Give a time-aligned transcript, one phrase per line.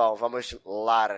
[0.00, 1.08] Bom, vamos lá.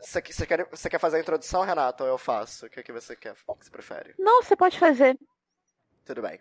[0.00, 2.64] Você uh, quer, quer fazer a introdução, Renato, ou eu faço?
[2.64, 3.34] O que, é que você quer?
[3.46, 4.14] O que você prefere?
[4.18, 5.18] Não, você pode fazer.
[6.06, 6.40] Tudo bem.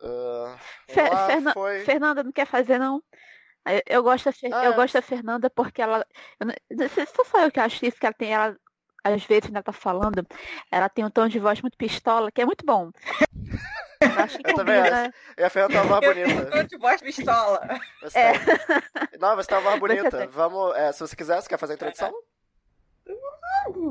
[0.00, 0.56] Uh,
[0.96, 1.80] lá, Ferna foi...
[1.80, 3.02] Fernanda não quer fazer, não?
[3.86, 4.76] Eu, gosto, da Fer ah, eu é.
[4.76, 6.06] gosto da Fernanda porque ela.
[6.38, 6.54] Eu não,
[7.24, 8.34] só eu que acho isso, que ela tem.
[8.34, 8.56] Ela,
[9.02, 10.24] às vezes, quando ela tá falando,
[10.70, 12.92] ela tem um tom de voz muito pistola, que é muito bom.
[14.04, 15.12] Eu acho eu também acho.
[15.38, 16.50] E a Fernanda tava mais bonita.
[16.50, 17.80] Tom de voz pistola.
[18.02, 18.38] Você é.
[18.38, 18.82] tá...
[19.20, 20.26] Não, você tava mais bonita.
[20.28, 20.76] Vamos.
[20.76, 22.12] É, se você quiser, você quer fazer a introdução?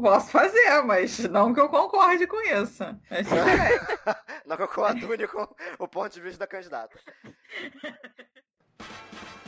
[0.01, 2.83] Posso fazer, mas não que eu concorde com isso.
[4.45, 5.47] não que eu coadune com
[5.79, 6.99] o ponto de vista da candidata.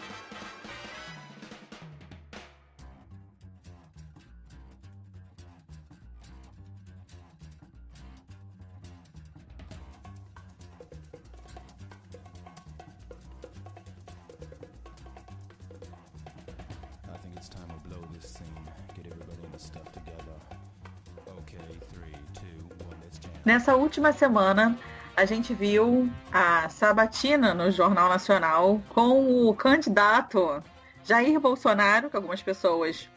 [23.45, 24.75] Nessa última semana,
[25.15, 30.63] a gente viu a sabatina no Jornal Nacional com o candidato
[31.03, 33.07] Jair Bolsonaro, que algumas pessoas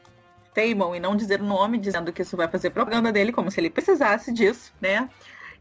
[0.53, 3.59] teimam em não dizer o nome, dizendo que isso vai fazer propaganda dele, como se
[3.59, 5.09] ele precisasse disso, né?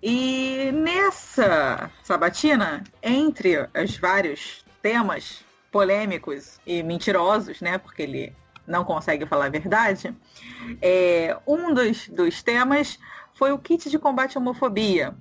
[0.03, 7.77] E nessa sabatina, entre os vários temas polêmicos e mentirosos, né?
[7.77, 8.35] Porque ele
[8.67, 10.13] não consegue falar a verdade,
[10.81, 12.99] é, um dos, dos temas
[13.37, 15.15] foi o kit de combate à homofobia.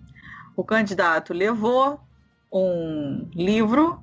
[0.57, 2.01] O candidato levou
[2.51, 4.03] um livro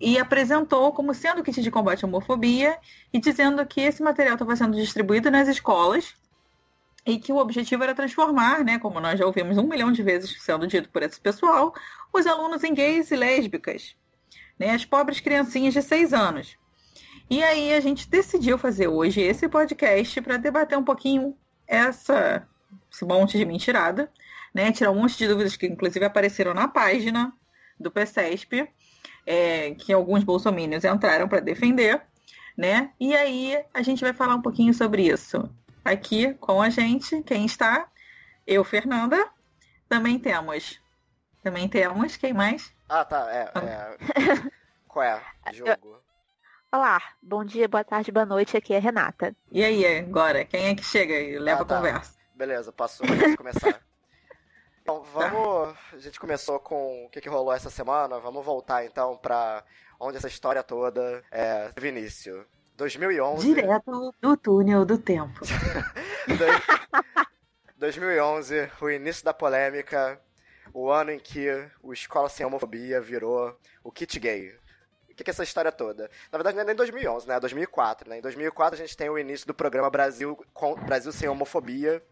[0.00, 2.76] e apresentou como sendo o kit de combate à homofobia
[3.12, 6.14] e dizendo que esse material estava sendo distribuído nas escolas
[7.06, 10.42] e que o objetivo era transformar, né, como nós já ouvimos um milhão de vezes
[10.42, 11.72] sendo dito por esse pessoal,
[12.12, 13.96] os alunos em gays e lésbicas,
[14.58, 16.56] né, as pobres criancinhas de seis anos.
[17.30, 22.46] E aí a gente decidiu fazer hoje esse podcast para debater um pouquinho essa
[22.90, 24.10] esse monte de mentirada,
[24.54, 24.72] né?
[24.72, 27.32] Tirar um monte de dúvidas que inclusive apareceram na página
[27.78, 28.68] do PSESP,
[29.26, 32.02] é, que alguns bolsomínios entraram para defender,
[32.56, 32.90] né?
[33.00, 35.48] E aí a gente vai falar um pouquinho sobre isso
[35.84, 37.22] aqui com a gente.
[37.22, 37.88] Quem está?
[38.46, 39.28] Eu, Fernanda.
[39.88, 40.80] Também temos.
[41.42, 42.16] Também temos.
[42.16, 42.72] Quem mais?
[42.88, 43.28] Ah, tá.
[43.30, 43.50] É.
[43.58, 44.50] é...
[44.88, 45.20] Qual é?
[45.52, 46.00] Jogo.
[46.70, 48.56] Olá, bom dia, boa tarde, boa noite.
[48.56, 49.36] Aqui é Renata.
[49.50, 50.44] E aí, agora?
[50.44, 51.74] Quem é que chega e leva ah, tá.
[51.74, 52.21] a conversa?
[52.42, 53.80] Beleza, passou, vamos começar.
[54.82, 55.78] Então, vamos.
[55.92, 58.18] A gente começou com o que, que rolou essa semana.
[58.18, 59.62] Vamos voltar então pra
[60.00, 62.44] onde essa história toda é, teve início.
[62.76, 63.54] 2011.
[63.54, 65.38] Direto do túnel do tempo.
[67.78, 70.20] 2011, o início da polêmica,
[70.74, 71.48] o ano em que
[71.80, 74.52] o Escola Sem Homofobia virou o kit gay.
[75.08, 76.10] O que é essa história toda?
[76.32, 77.36] Na verdade, não é nem 2011, né?
[77.36, 78.18] É 2004, né?
[78.18, 82.02] Em 2004 a gente tem o início do programa Brasil, com, Brasil Sem Homofobia,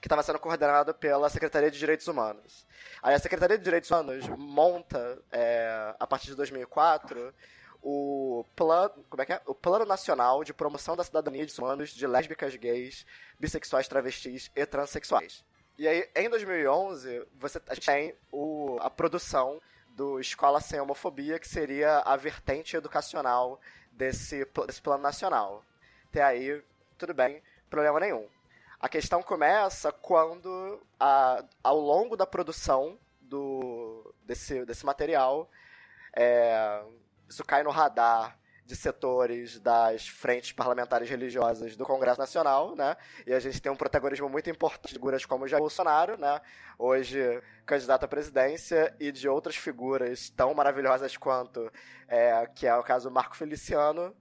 [0.00, 2.66] que estava sendo coordenado pela Secretaria de Direitos Humanos.
[3.02, 7.34] Aí a Secretaria de Direitos Humanos monta, é, a partir de 2004,
[7.82, 9.40] o plano, como é que é?
[9.46, 13.06] O Plano Nacional de Promoção da Cidadania de Humanos de Lésbicas, Gays,
[13.38, 15.44] Bissexuais, Travestis e Transsexuais.
[15.78, 21.98] E aí, em 2011, você, tem o, a produção do Escola Sem Homofobia, que seria
[21.98, 23.60] a vertente educacional
[23.92, 25.62] desse, desse plano nacional.
[26.08, 26.62] Até aí,
[26.98, 28.26] tudo bem, problema nenhum.
[28.78, 35.50] A questão começa quando, a, ao longo da produção do, desse, desse material,
[36.14, 36.82] é,
[37.28, 42.96] isso cai no radar de setores das frentes parlamentares religiosas do Congresso Nacional, né?
[43.24, 46.40] E a gente tem um protagonismo muito importante de figuras como Jair Bolsonaro, né?
[46.76, 51.72] Hoje candidato à presidência e de outras figuras tão maravilhosas quanto
[52.08, 54.14] é, que é o caso Marco Feliciano,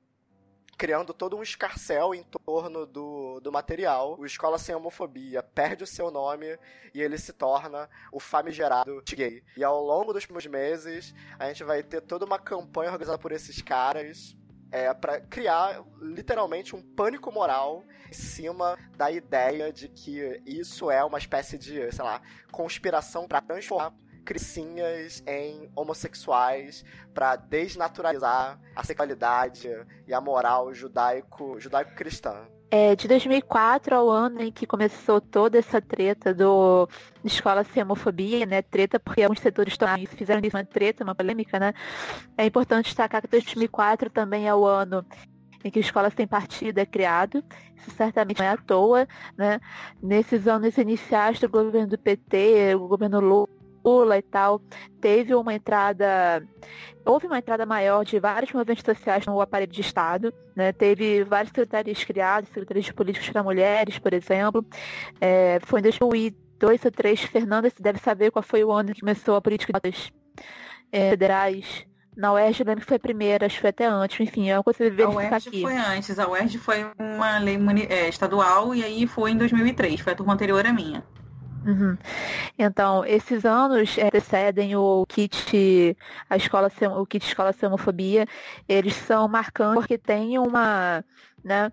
[0.77, 4.17] criando todo um escarcel em torno do, do material.
[4.19, 6.57] O Escola Sem Homofobia perde o seu nome
[6.93, 9.43] e ele se torna o famigerado gay.
[9.55, 13.31] E ao longo dos próximos meses, a gente vai ter toda uma campanha organizada por
[13.31, 14.35] esses caras
[14.71, 21.03] é, para criar literalmente um pânico moral em cima da ideia de que isso é
[21.03, 22.21] uma espécie de, sei lá,
[22.51, 23.93] conspiração para transformar
[24.25, 26.83] cricinhas em homossexuais
[27.13, 29.69] para desnaturalizar a sexualidade
[30.07, 32.47] e a moral judaico judaico-cristã.
[32.71, 36.89] É, de 2004 ao ano em que começou toda essa treta do
[37.23, 38.61] escola sem homofobia, né?
[38.61, 39.77] Treta porque alguns setores
[40.09, 41.73] fizeram isso uma treta, uma polêmica, né?
[42.37, 45.05] É importante destacar que 2004 também é o ano
[45.63, 47.43] em que a escola sem partido é criado.
[47.77, 49.07] Isso certamente não é à toa,
[49.37, 49.59] né?
[50.01, 53.54] Nesses anos iniciais do governo do PT, o governo Lula
[53.85, 54.59] Lula e tal,
[54.99, 56.43] teve uma entrada
[57.05, 60.33] houve uma entrada maior de vários movimentos sociais no aparelho de Estado.
[60.55, 60.73] Né?
[60.73, 64.65] Teve várias secretarias criadas, secretarias de políticos para mulheres, por exemplo.
[65.21, 69.01] É, foi em 2002 ou 2003, Fernanda se deve saber qual foi o ano que
[69.01, 70.11] começou a política de cotas
[70.91, 71.85] é, federais.
[72.15, 74.57] Na UERJ eu lembro que foi a primeira, acho que foi até antes, enfim, é
[74.57, 75.61] uma coisa que A UERJ aqui.
[75.61, 77.57] foi antes, a UERJ foi uma lei
[77.89, 81.03] é, estadual e aí foi em 2003, foi a turma anterior à minha.
[81.65, 81.97] Uhum.
[82.57, 85.97] Então, esses anos é, precedem o kit,
[86.29, 88.27] a escola, o kit escola sem homofobia,
[88.67, 91.03] eles são marcantes porque tem uma,
[91.43, 91.71] né,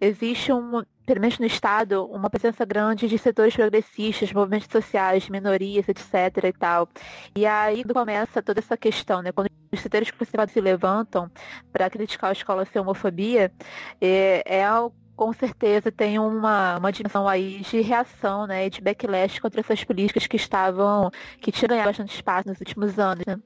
[0.00, 5.88] existe um, pelo menos no Estado, uma presença grande de setores progressistas, movimentos sociais, minorias,
[5.88, 6.44] etc.
[6.44, 6.88] e tal.
[7.36, 9.32] E aí começa toda essa questão, né?
[9.32, 11.30] Quando os setores conservadores se levantam
[11.72, 13.52] para criticar a escola sem homofobia,
[14.00, 19.40] é, é algo com certeza tem uma, uma dimensão aí de reação, né, de backlash
[19.40, 21.10] contra essas políticas que estavam,
[21.40, 23.38] que tinham ganhado bastante espaço nos últimos anos, né?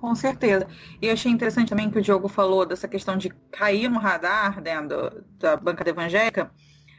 [0.00, 0.66] Com certeza.
[1.02, 4.60] E eu achei interessante também que o Diogo falou dessa questão de cair no radar
[4.60, 6.50] dentro né, da bancada evangélica,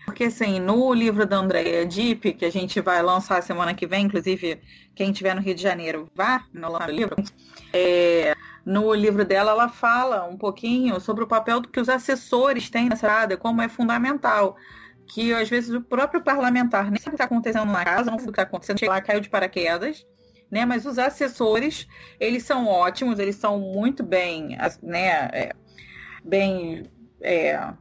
[0.06, 4.06] porque assim, no livro da Andrea Dipp, que a gente vai lançar semana que vem,
[4.06, 4.60] inclusive
[4.96, 7.16] quem estiver no Rio de Janeiro vá no livro,
[7.74, 8.36] é,
[8.66, 13.12] no livro dela, ela fala um pouquinho sobre o papel que os assessores têm nessa
[13.12, 14.56] área, como é fundamental.
[15.08, 18.20] Que às vezes o próprio parlamentar nem sabe o que está acontecendo na casa, não
[18.20, 20.06] sabe o que está acontecendo, chega lá, caiu de paraquedas,
[20.52, 20.66] né?
[20.66, 21.88] Mas os assessores,
[22.20, 25.30] eles são ótimos, eles são muito bem, né?
[25.34, 25.52] É,
[26.24, 26.84] bem.
[27.22, 27.74] É,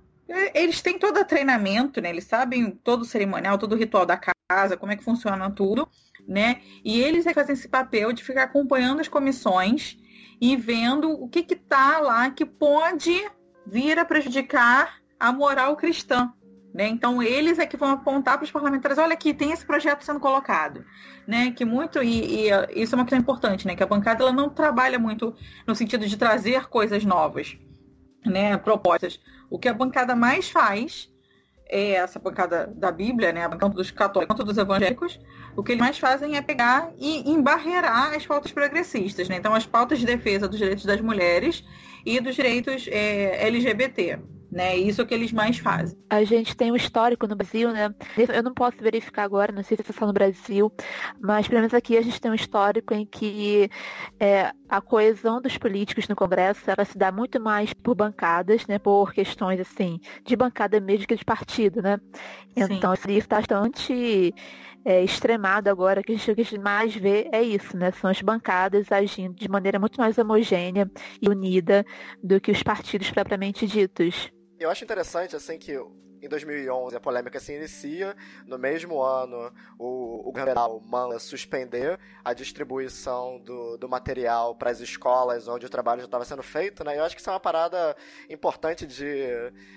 [0.54, 2.10] eles têm todo o treinamento, né?
[2.10, 4.37] Eles sabem todo o cerimonial, todo o ritual da casa,
[4.78, 5.86] como é que funciona tudo,
[6.26, 6.62] né?
[6.82, 9.98] E eles é que fazem esse papel de ficar acompanhando as comissões
[10.40, 13.12] e vendo o que está lá que pode
[13.66, 16.32] vir a prejudicar a moral cristã.
[16.72, 16.88] Né?
[16.88, 20.18] Então eles é que vão apontar para os parlamentares, olha aqui, tem esse projeto sendo
[20.18, 20.82] colocado.
[21.26, 21.50] Né?
[21.50, 23.76] Que muito, e, e, isso é uma questão importante, né?
[23.76, 25.36] Que a bancada ela não trabalha muito
[25.66, 27.58] no sentido de trazer coisas novas,
[28.24, 28.56] né?
[28.56, 29.20] propostas.
[29.50, 31.10] O que a bancada mais faz
[31.68, 35.20] é essa bancada da Bíblia, né, tanto dos católicos quanto dos evangélicos,
[35.56, 39.36] o que eles mais fazem é pegar e embarrear as pautas progressistas, né?
[39.36, 41.64] Então, as pautas de defesa dos direitos das mulheres
[42.06, 44.18] e dos direitos é, LGBT
[44.58, 44.76] né?
[44.76, 45.96] Isso é o que eles mais fazem.
[46.10, 47.94] A gente tem um histórico no Brasil, né?
[48.34, 50.72] Eu não posso verificar agora, não sei se é só no Brasil,
[51.20, 53.70] mas pelo menos aqui a gente tem um histórico em que
[54.18, 58.80] é, a coesão dos políticos no Congresso ela se dá muito mais por bancadas, né?
[58.80, 62.00] Por questões assim de bancada mesmo que de partido, né?
[62.56, 63.12] Então Sim.
[63.12, 64.34] isso está bastante
[64.84, 67.92] é, extremado agora, que a gente mais vê é isso, né?
[67.92, 70.90] São as bancadas agindo de maneira muito mais homogênea
[71.22, 71.86] e unida
[72.20, 74.32] do que os partidos propriamente ditos.
[74.58, 75.78] Eu acho interessante, assim, que
[76.20, 78.16] em 2011 a polêmica se inicia.
[78.46, 84.80] No mesmo ano, o, o general manda suspender a distribuição do, do material para as
[84.80, 86.98] escolas onde o trabalho já estava sendo feito, né?
[86.98, 87.96] Eu acho que isso é uma parada
[88.28, 89.28] importante de,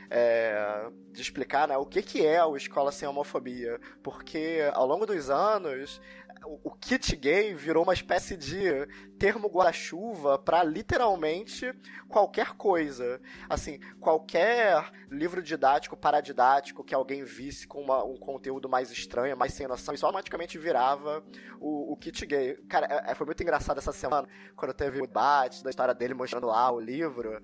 [0.10, 1.78] é, de explicar, né?
[1.78, 3.80] O que, que é o Escola Sem Homofobia.
[4.01, 6.01] Porque ao longo dos anos
[6.43, 8.88] o kit gay virou uma espécie de
[9.19, 11.73] termo guarda-chuva para literalmente
[12.07, 13.21] qualquer coisa.
[13.47, 19.53] Assim, qualquer livro didático, paradidático que alguém visse com uma, um conteúdo mais estranho, mais
[19.53, 21.23] sem noção, isso automaticamente virava
[21.59, 22.55] o, o kit gay.
[22.67, 26.13] Cara, é, é foi muito engraçado essa semana, quando teve o debate da história dele
[26.13, 27.41] mostrando lá o livro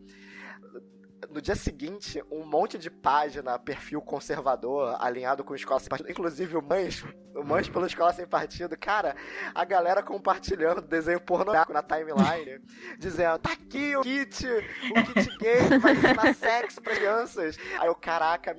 [1.29, 6.55] no dia seguinte, um monte de página, perfil conservador, alinhado com Escola Sem Partido, inclusive
[6.55, 7.03] o Mães,
[7.35, 9.15] o Mães pela Escola Sem Partido, cara,
[9.53, 12.61] a galera compartilhando desenho pornográfico na timeline,
[12.99, 17.57] dizendo, tá aqui o kit, o kit gay vai ensinar sexo pra crianças.
[17.79, 18.55] Aí eu, caraca,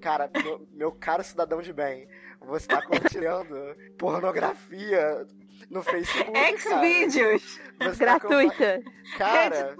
[0.00, 2.08] cara, meu, meu caro cidadão de bem,
[2.40, 3.54] você tá compartilhando
[3.98, 5.26] pornografia
[5.70, 6.32] no Facebook.
[6.58, 7.60] Xvideos!
[7.96, 8.82] Gratuita.
[9.16, 9.76] Tá Cara,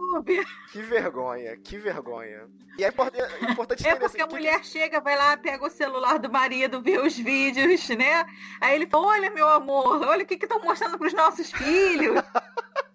[0.73, 2.49] que vergonha, que vergonha.
[2.79, 4.69] E é, é importante É porque assim, a mulher que...
[4.69, 8.25] chega, vai lá, pega o celular do marido, vê os vídeos, né?
[8.61, 12.23] Aí ele fala: Olha, meu amor, olha o que estão mostrando pros nossos filhos.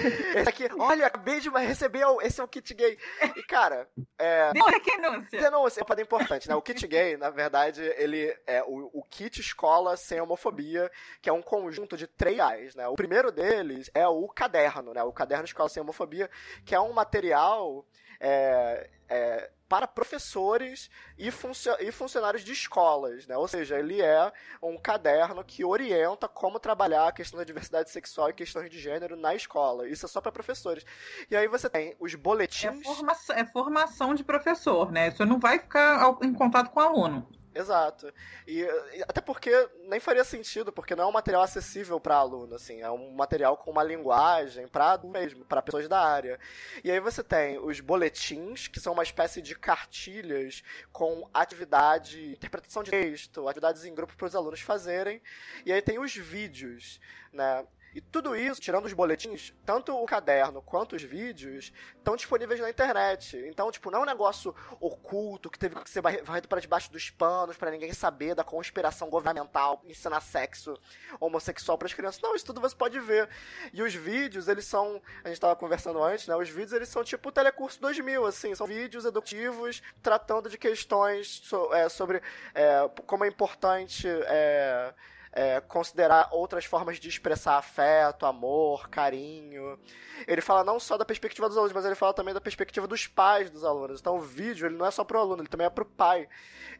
[0.36, 2.98] Esse aqui, olha, acabei de receber, esse é o kit gay.
[3.36, 3.88] E, cara,
[4.18, 4.52] é.
[4.52, 5.40] Denúncia.
[5.40, 6.54] Denúncia, é uma importante, né?
[6.54, 10.90] O kit gay, na verdade, ele é o, o kit escola sem homofobia,
[11.20, 12.88] que é um conjunto de três reais, né?
[12.88, 15.02] O primeiro deles é o caderno, né?
[15.02, 16.30] O caderno escola sem homofobia,
[16.64, 17.84] que é um material.
[18.18, 23.36] É, é, para professores e, funcio e, funcionários de escolas, né?
[23.36, 28.30] Ou seja, ele é um caderno que orienta como trabalhar a questão da diversidade sexual
[28.30, 29.88] e questões de gênero na escola.
[29.88, 30.84] Isso é só para professores.
[31.30, 32.80] E aí você tem os boletins.
[32.80, 35.12] É formação, é formação de professor, né?
[35.12, 37.39] Você não vai ficar em contato com o aluno.
[37.52, 38.12] Exato.
[38.46, 38.64] E,
[39.08, 39.50] até porque
[39.88, 43.56] nem faria sentido, porque não é um material acessível para aluno, assim, é um material
[43.56, 46.38] com uma linguagem para mesmo, para pessoas da área.
[46.84, 52.84] E aí você tem os boletins, que são uma espécie de cartilhas com atividade, interpretação
[52.84, 55.20] de texto, atividades em grupo para os alunos fazerem.
[55.66, 57.00] E aí tem os vídeos,
[57.32, 57.66] né?
[57.94, 62.70] E tudo isso, tirando os boletins, tanto o caderno quanto os vídeos estão disponíveis na
[62.70, 63.36] internet.
[63.46, 67.10] Então, tipo, não é um negócio oculto que teve que ser varrido para debaixo dos
[67.10, 70.78] panos para ninguém saber da conspiração governamental ensinar sexo
[71.18, 72.20] homossexual para as crianças.
[72.20, 73.28] Não, isso tudo você pode ver.
[73.72, 76.36] E os vídeos, eles são, a gente estava conversando antes, né?
[76.36, 81.40] Os vídeos eles são tipo o Telecurso 2000, assim, são vídeos educativos tratando de questões
[81.44, 82.22] so, é, sobre
[82.54, 84.94] é, como é importante é,
[85.32, 89.78] é, considerar outras formas de expressar afeto, amor, carinho.
[90.26, 93.06] Ele fala não só da perspectiva dos alunos, mas ele fala também da perspectiva dos
[93.06, 94.00] pais dos alunos.
[94.00, 96.28] Então o vídeo ele não é só pro aluno, ele também é pro pai.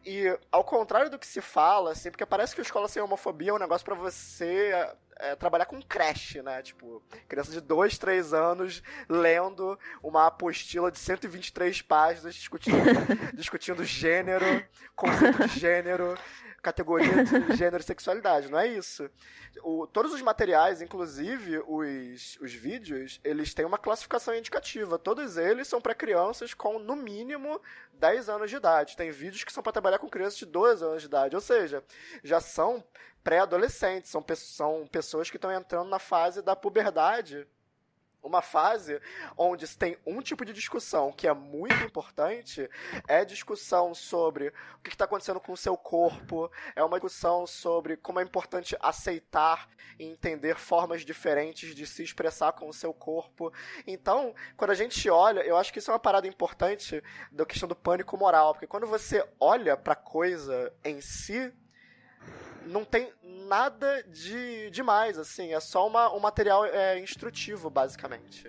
[0.04, 3.50] E ao contrário do que se fala, assim, porque parece que a escola sem homofobia
[3.50, 4.72] é um negócio para você
[5.16, 6.62] é, trabalhar com creche, né?
[6.62, 12.76] Tipo, criança de 2, 3 anos lendo uma apostila de 123 páginas discutindo,
[13.34, 14.64] discutindo gênero,
[14.96, 16.18] conceito de gênero
[16.60, 19.10] categoria de gênero e sexualidade, não é isso.
[19.62, 24.98] O, todos os materiais, inclusive os, os vídeos, eles têm uma classificação indicativa.
[24.98, 27.60] Todos eles são para crianças com, no mínimo,
[27.94, 28.96] 10 anos de idade.
[28.96, 31.82] Tem vídeos que são para trabalhar com crianças de 12 anos de idade, ou seja,
[32.22, 32.84] já são
[33.22, 37.46] pré-adolescentes, são, são pessoas que estão entrando na fase da puberdade
[38.22, 39.00] uma fase
[39.36, 42.68] onde se tem um tipo de discussão que é muito importante,
[43.08, 47.96] é discussão sobre o que está acontecendo com o seu corpo, é uma discussão sobre
[47.96, 53.52] como é importante aceitar e entender formas diferentes de se expressar com o seu corpo.
[53.86, 57.68] Então, quando a gente olha, eu acho que isso é uma parada importante da questão
[57.68, 61.52] do pânico moral, porque quando você olha para coisa em si,
[62.66, 63.10] não tem
[63.48, 68.46] nada de demais, assim, é só uma, um material é, instrutivo, basicamente.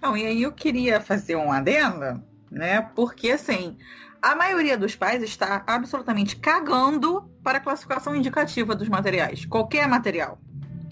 [0.00, 2.82] Não, e aí eu queria fazer um adendo, né?
[2.94, 3.78] Porque assim,
[4.20, 10.38] a maioria dos pais está absolutamente cagando para a classificação indicativa dos materiais, qualquer material,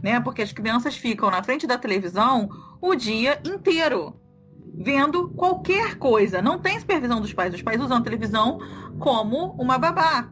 [0.03, 0.21] né?
[0.21, 2.49] Porque as crianças ficam na frente da televisão
[2.81, 4.19] o dia inteiro
[4.75, 6.41] vendo qualquer coisa.
[6.41, 7.55] Não tem supervisão dos pais.
[7.55, 8.59] Os pais usam a televisão
[8.99, 10.31] como uma babá.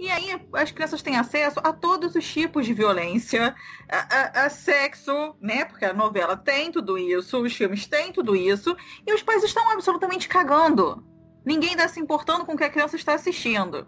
[0.00, 3.54] E aí as crianças têm acesso a todos os tipos de violência,
[3.86, 5.66] a, a, a, sexo, né?
[5.66, 8.74] Porque a novela tem tudo isso, os filmes têm tudo isso,
[9.06, 11.04] e os pais estão absolutamente cagando.
[11.44, 13.86] Ninguém está se importando com o que a criança está assistindo.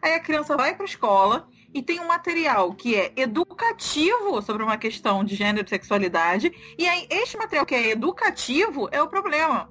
[0.00, 4.62] Aí a criança vai para a escola e tem um material que é educativo sobre
[4.62, 9.08] uma questão de gênero e sexualidade, e aí este material que é educativo é o
[9.08, 9.68] problema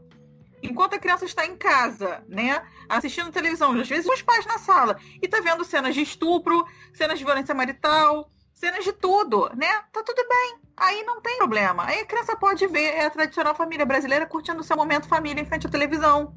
[0.61, 4.97] enquanto a criança está em casa, né, assistindo televisão, às vezes os pais na sala,
[5.21, 9.67] e tá vendo cenas de estupro, cenas de violência marital, cenas de tudo, né?
[9.91, 10.57] Tá tudo bem.
[10.75, 11.85] Aí não tem problema.
[11.85, 15.45] Aí a criança pode ver é a tradicional família brasileira curtindo seu momento família em
[15.45, 16.35] frente à televisão.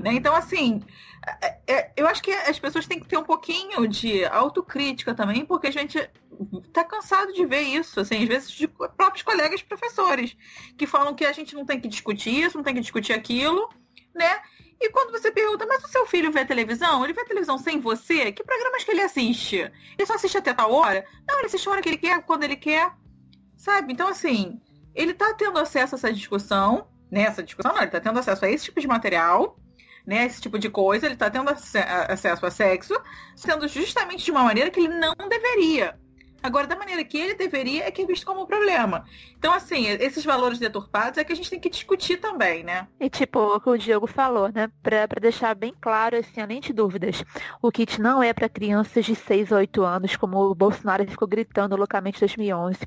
[0.00, 0.14] Né?
[0.14, 0.82] Então, assim,
[1.42, 5.44] é, é, eu acho que as pessoas têm que ter um pouquinho de autocrítica também,
[5.44, 5.98] porque a gente
[6.72, 10.34] tá cansado de ver isso, assim, às vezes de próprios colegas professores,
[10.78, 13.68] que falam que a gente não tem que discutir isso, não tem que discutir aquilo,
[14.14, 14.40] né?
[14.80, 17.04] E quando você pergunta, mas o seu filho vê televisão?
[17.04, 18.32] Ele vê televisão sem você?
[18.32, 19.56] Que programas que ele assiste?
[19.56, 21.04] Ele só assiste até tal hora?
[21.28, 22.90] Não, ele assiste a hora que ele quer, quando ele quer.
[23.58, 23.92] Sabe?
[23.92, 24.58] Então, assim,
[24.94, 27.22] ele tá tendo acesso a essa discussão, né?
[27.22, 29.59] Essa discussão não, ele tá tendo acesso a esse tipo de material,
[30.10, 33.00] né, esse tipo de coisa, ele está tendo acesso a sexo,
[33.36, 35.99] sendo justamente de uma maneira que ele não deveria.
[36.42, 39.04] Agora, da maneira que ele deveria, é que é visto como um problema.
[39.38, 42.88] Então, assim, esses valores deturpados é que a gente tem que discutir também, né?
[42.98, 44.70] E tipo, o que o Diego falou, né?
[44.82, 47.22] Pra, pra deixar bem claro, assim, além de dúvidas,
[47.60, 51.28] o kit não é para crianças de 6 a 8 anos, como o Bolsonaro ficou
[51.28, 52.78] gritando loucamente em 2011.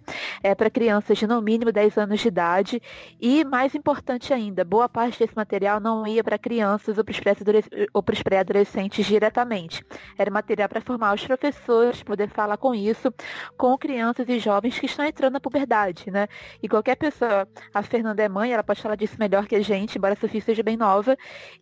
[0.42, 2.82] É para crianças de no mínimo 10 anos de idade.
[3.20, 8.24] E, mais importante ainda, boa parte desse material não ia para crianças ou para os
[8.24, 9.86] pré-adolescentes diretamente.
[10.18, 13.14] Era material para formar os professores, poder falar com isso
[13.58, 16.28] com crianças e jovens que estão entrando na puberdade, né?
[16.62, 19.98] E qualquer pessoa, a Fernanda é mãe, ela pode falar disso melhor que a gente,
[19.98, 21.18] embora a Sofia seja bem nova.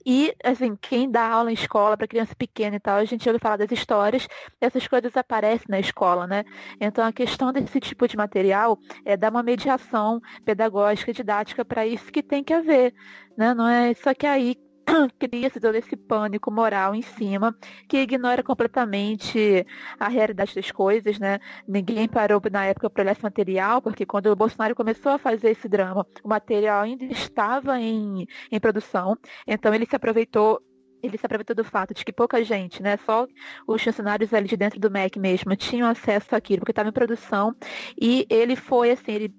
[0.06, 3.40] E, assim, quem dá aula em escola para criança pequena e tal, a gente ouve
[3.40, 4.28] falar das histórias,
[4.60, 6.44] essas coisas aparecem na escola, né?
[6.80, 12.12] Então, a questão desse tipo de material é dar uma mediação pedagógica, didática para isso
[12.12, 12.94] que tem que haver,
[13.38, 13.54] né?
[13.54, 14.56] Não é só que aí
[15.20, 17.56] cria-se todo esse pânico moral em cima,
[17.88, 19.66] que ignora completamente
[20.00, 21.40] a realidade das coisas, né?
[21.68, 25.52] Ninguém parou na época para olhar esse material, porque quando o Bolsonaro começou a fazer
[25.52, 29.18] esse drama, o material ainda estava em, em produção,
[29.48, 30.62] então ele se aproveitou
[31.04, 33.28] ele se aproveitou do fato de que pouca gente, né, só
[33.68, 37.56] os funcionários ali de dentro do MEC mesmo tinham acesso àquilo, porque estava em produção,
[38.00, 39.36] e ele foi assim, ele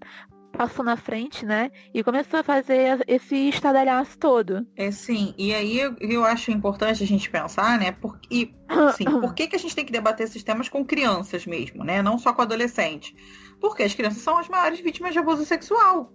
[0.53, 1.71] passou na frente, né?
[1.93, 4.67] E começou a fazer esse estadalhaço todo.
[4.77, 5.35] É sim.
[5.37, 7.93] E aí eu, eu acho importante a gente pensar, né?
[7.93, 11.47] Por, e, assim, por que, que a gente tem que debater esses temas com crianças
[11.47, 12.03] mesmo, né?
[12.03, 13.15] Não só com adolescentes.
[13.61, 16.13] Porque as crianças são as maiores vítimas de abuso sexual.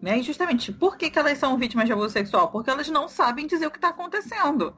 [0.00, 0.18] Né?
[0.18, 2.50] E justamente, por que, que elas são vítimas de abuso sexual?
[2.50, 4.74] Porque elas não sabem dizer o que está acontecendo.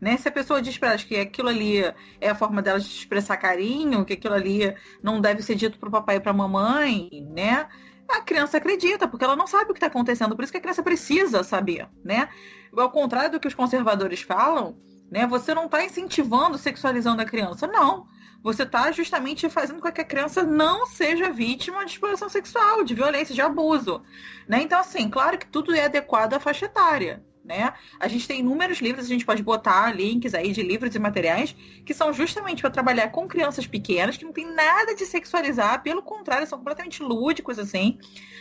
[0.00, 0.16] Né?
[0.16, 1.78] Se a pessoa diz para elas que aquilo ali
[2.20, 5.88] é a forma delas de expressar carinho, que aquilo ali não deve ser dito para
[5.88, 7.68] o papai e para a mamãe, né?
[8.16, 10.60] A criança acredita, porque ela não sabe o que está acontecendo, por isso que a
[10.60, 12.28] criança precisa saber, né?
[12.76, 14.76] Ao contrário do que os conservadores falam,
[15.10, 15.26] né?
[15.26, 18.06] Você não está incentivando, sexualizando a criança, não.
[18.42, 22.94] Você está justamente fazendo com que a criança não seja vítima de exploração sexual, de
[22.94, 24.02] violência, de abuso,
[24.48, 24.62] né?
[24.62, 27.72] Então, assim, claro que tudo é adequado à faixa etária, né?
[27.98, 31.54] A gente tem inúmeros livros, a gente pode botar links aí de livros e materiais
[31.84, 36.02] que são justamente para trabalhar com crianças pequenas, que não tem nada de sexualizar, pelo
[36.02, 37.98] contrário, são completamente lúdicos, assim,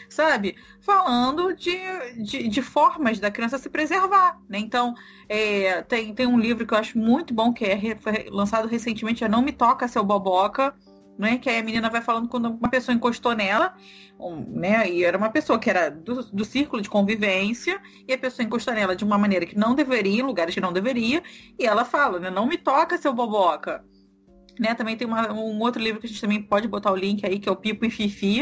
[0.10, 0.55] sabe?
[0.79, 1.77] Falando de,
[2.24, 4.60] de, de formas da criança se preservar, né?
[4.60, 4.93] Então,
[5.27, 7.98] é, tem, tem um livro que eu acho muito bom, que é
[8.29, 10.75] lançado recentemente, é Não Me Toca Seu Boboca,
[11.21, 11.37] né?
[11.37, 13.75] Que aí a menina vai falando quando uma pessoa encostou nela,
[14.47, 14.89] né?
[14.89, 18.73] E era uma pessoa que era do, do círculo de convivência, e a pessoa encostou
[18.73, 21.21] nela de uma maneira que não deveria, em lugares que não deveria,
[21.59, 22.31] e ela fala, né?
[22.31, 23.85] Não me toca, seu boboca.
[24.59, 27.25] Né, também tem uma, um outro livro que a gente também pode botar o link
[27.25, 28.41] aí, que é o Pipo e Fifi,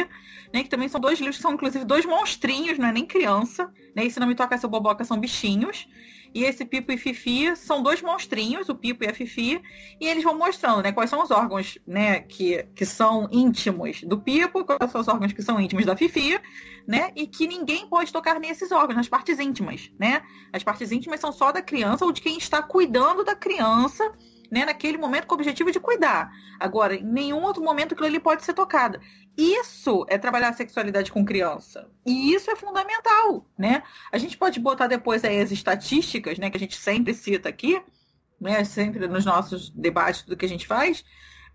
[0.52, 3.72] né, que também são dois livros que são inclusive dois monstrinhos, não é nem criança,
[3.96, 5.88] né, e se não me toca seu boboca são bichinhos,
[6.34, 9.62] e esse Pipo e Fifi são dois monstrinhos, o Pipo e a Fifi,
[10.00, 14.20] e eles vão mostrando, né, quais são os órgãos, né, que, que são íntimos do
[14.20, 16.40] Pipo, quais são os órgãos que são íntimos da Fifi,
[16.88, 20.24] né, e que ninguém pode tocar nesses órgãos, nas partes íntimas, né?
[20.52, 24.12] As partes íntimas são só da criança ou de quem está cuidando da criança
[24.52, 26.32] né, naquele momento com o objetivo de cuidar.
[26.60, 29.00] Agora, em nenhum outro momento aquilo ali pode ser tocado.
[29.38, 31.90] Isso é trabalhar a sexualidade com criança.
[32.06, 33.84] E isso é fundamental, né?
[34.12, 37.82] A gente pode botar depois aí as estatísticas, né, que a gente sempre cita aqui,
[38.40, 41.06] né, sempre nos nossos debates do que a gente faz,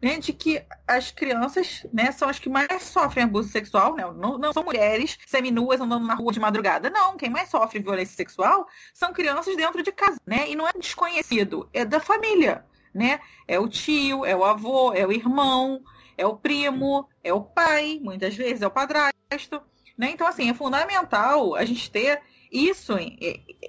[0.02, 4.04] né, de que as crianças, né, são as que mais sofrem abuso sexual, né?
[4.16, 7.16] Não, não são mulheres seminuas andando na rua de madrugada, não.
[7.16, 10.50] Quem mais sofre violência sexual são crianças dentro de casa, né?
[10.50, 13.20] E não é desconhecido, é da família né?
[13.48, 15.82] É o tio, é o avô, é o irmão,
[16.16, 19.60] é o primo, é o pai, muitas vezes é o padrasto,
[19.98, 20.10] né?
[20.10, 22.22] Então, assim, é fundamental a gente ter
[22.54, 22.92] isso,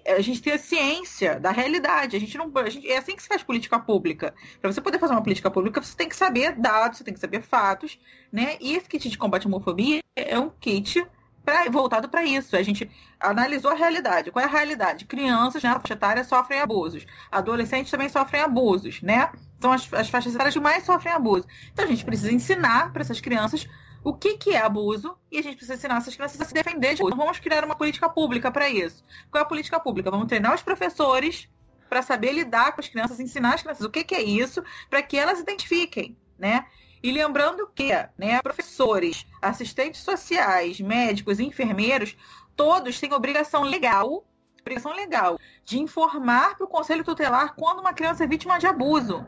[0.06, 2.16] a gente ter a ciência da realidade.
[2.16, 4.34] A gente não, a gente, é assim que se faz política pública.
[4.62, 7.20] Para você poder fazer uma política pública, você tem que saber dados, você tem que
[7.20, 8.00] saber fatos,
[8.32, 8.58] né?
[8.62, 11.04] E esse kit de combate à homofobia é um kit
[11.46, 12.56] pra, voltado para isso.
[12.56, 14.32] A gente analisou a realidade.
[14.32, 15.06] Qual é a realidade?
[15.06, 17.06] Crianças na faixa etária sofrem abusos.
[17.32, 19.32] Adolescentes também sofrem abusos, né?
[19.62, 21.46] São as, as faixas etárias que mais sofrem abuso.
[21.72, 23.68] Então a gente precisa ensinar para essas crianças
[24.04, 26.96] o que, que é abuso e a gente precisa ensinar essas crianças a se defender
[26.96, 27.16] de abuso.
[27.16, 29.04] Vamos criar uma política pública para isso.
[29.32, 30.12] Qual é a política pública?
[30.12, 31.50] Vamos treinar os professores
[31.90, 35.02] para saber lidar com as crianças, ensinar as crianças o que, que é isso, para
[35.02, 36.66] que elas identifiquem, né?
[37.06, 42.18] E lembrando que né, professores, assistentes sociais, médicos, enfermeiros,
[42.56, 44.26] todos têm obrigação legal,
[44.60, 49.24] obrigação legal de informar para o conselho tutelar quando uma criança é vítima de abuso.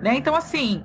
[0.00, 0.14] Né?
[0.14, 0.84] Então, assim,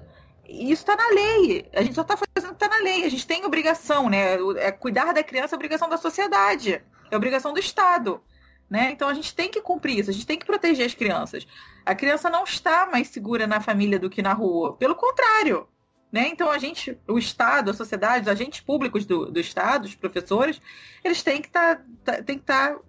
[0.50, 1.70] isso está na lei.
[1.72, 3.06] A gente só está fazendo o que está na lei.
[3.06, 4.34] A gente tem obrigação, né?
[4.58, 8.20] É cuidar da criança é obrigação da sociedade, é obrigação do Estado.
[8.68, 8.90] Né?
[8.90, 11.46] Então a gente tem que cumprir isso, a gente tem que proteger as crianças.
[11.86, 14.76] A criança não está mais segura na família do que na rua.
[14.76, 15.68] Pelo contrário,
[16.16, 16.30] né?
[16.30, 20.62] Então a gente, o Estado, a sociedade, os agentes públicos do, do Estado, os professores,
[21.04, 22.80] eles têm que tá, tá estar tá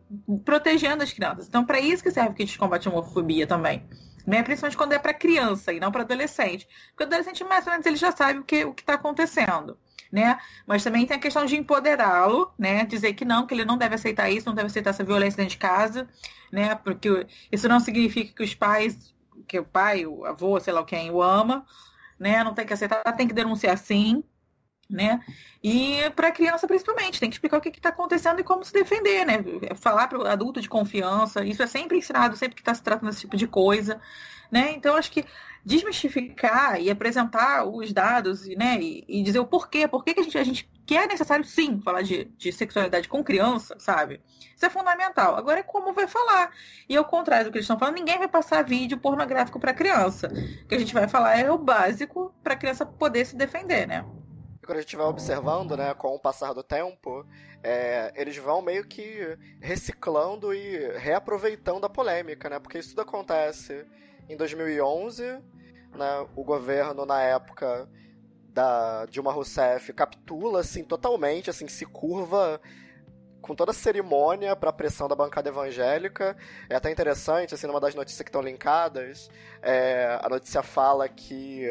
[0.45, 1.49] protegendo as crianças.
[1.49, 3.85] Então, para isso que serve o kit de combate à homofobia também.
[4.25, 4.45] Né?
[4.45, 6.69] Principalmente quando é para criança e não para adolescente.
[6.91, 9.77] Porque o adolescente, mais ou menos, ele já sabe o que o está acontecendo.
[10.13, 10.39] Né?
[10.65, 12.85] Mas também tem a questão de empoderá-lo, né?
[12.85, 15.51] Dizer que não, que ele não deve aceitar isso, não deve aceitar essa violência dentro
[15.51, 16.09] de casa,
[16.53, 16.77] né?
[16.77, 19.13] Porque isso não significa que os pais,
[19.49, 21.67] que o pai, o avô, sei lá quem, o ama,
[22.19, 22.43] né?
[22.45, 24.23] Não tem que aceitar, tem que denunciar sim,
[24.89, 25.21] né?
[25.63, 28.73] E para a criança principalmente, tem que explicar o que está acontecendo e como se
[28.73, 29.39] defender, né?
[29.75, 33.09] Falar para o adulto de confiança, isso é sempre ensinado, sempre que está se tratando
[33.09, 34.01] desse tipo de coisa,
[34.51, 34.73] né?
[34.73, 35.25] Então acho que
[35.67, 38.79] desmistificar e apresentar os dados, né?
[38.81, 42.03] E, e dizer o porquê, por que a gente, a gente é necessário sim falar
[42.03, 44.23] de, de sexualidade com criança, sabe?
[44.55, 45.35] Isso é fundamental.
[45.35, 46.53] Agora é como vai falar.
[46.89, 50.29] E ao contrário do que eles estão falando, ninguém vai passar vídeo pornográfico para criança.
[50.63, 53.89] O que a gente vai falar é o básico para a criança poder se defender,
[53.89, 54.07] né?
[54.65, 57.25] quando a gente vai observando, né, com o passar do tempo,
[57.63, 62.59] é, eles vão meio que reciclando e reaproveitando a polêmica, né?
[62.59, 63.87] Porque isso tudo acontece
[64.29, 65.23] em 2011,
[65.95, 66.27] né?
[66.35, 67.89] O governo na época
[68.49, 72.61] da Dilma Rousseff capitula assim totalmente, assim se curva
[73.41, 76.37] com toda a cerimônia para a pressão da bancada evangélica.
[76.69, 79.31] É até interessante, assim, numa das notícias que estão linkadas,
[79.63, 81.65] é, a notícia fala que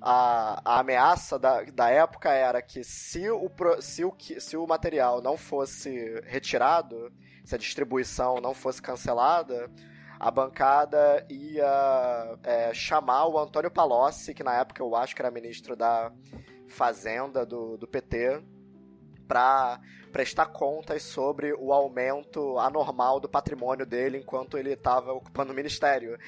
[0.00, 5.20] a, a ameaça da, da época era que se o, se, o, se o material
[5.22, 7.12] não fosse retirado,
[7.44, 9.70] se a distribuição não fosse cancelada,
[10.18, 15.30] a bancada ia é, chamar o Antônio Palocci, que na época eu acho que era
[15.30, 16.12] ministro da
[16.66, 18.42] Fazenda do, do PT,
[19.26, 25.54] para prestar contas sobre o aumento anormal do patrimônio dele enquanto ele estava ocupando o
[25.54, 26.18] ministério.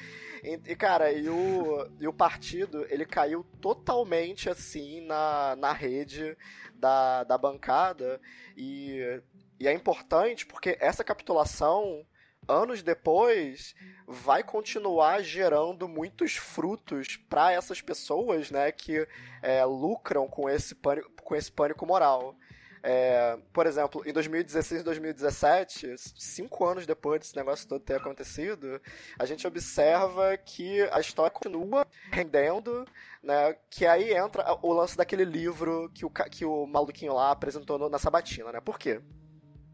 [0.43, 6.37] E, e, cara, e o, e o partido, ele caiu totalmente assim na, na rede
[6.73, 8.21] da, da bancada.
[8.55, 9.21] E,
[9.59, 12.05] e é importante porque essa capitulação
[12.47, 13.75] anos depois,
[14.07, 19.07] vai continuar gerando muitos frutos para essas pessoas, né, que
[19.41, 22.35] é, lucram com esse pânico, com esse pânico moral.
[22.83, 28.81] É, por exemplo, em 2016 e 2017, cinco anos depois desse negócio todo ter acontecido,
[29.19, 32.83] a gente observa que a história continua rendendo,
[33.21, 33.55] né?
[33.69, 37.99] Que aí entra o lance daquele livro que o, que o maluquinho lá apresentou na
[37.99, 38.59] sabatina, né?
[38.59, 38.99] Por quê?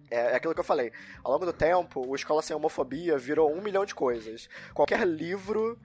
[0.09, 0.91] É, é aquilo que eu falei.
[1.23, 4.49] Ao longo do tempo, o Escola Sem Homofobia virou um milhão de coisas.
[4.73, 5.79] Qualquer livro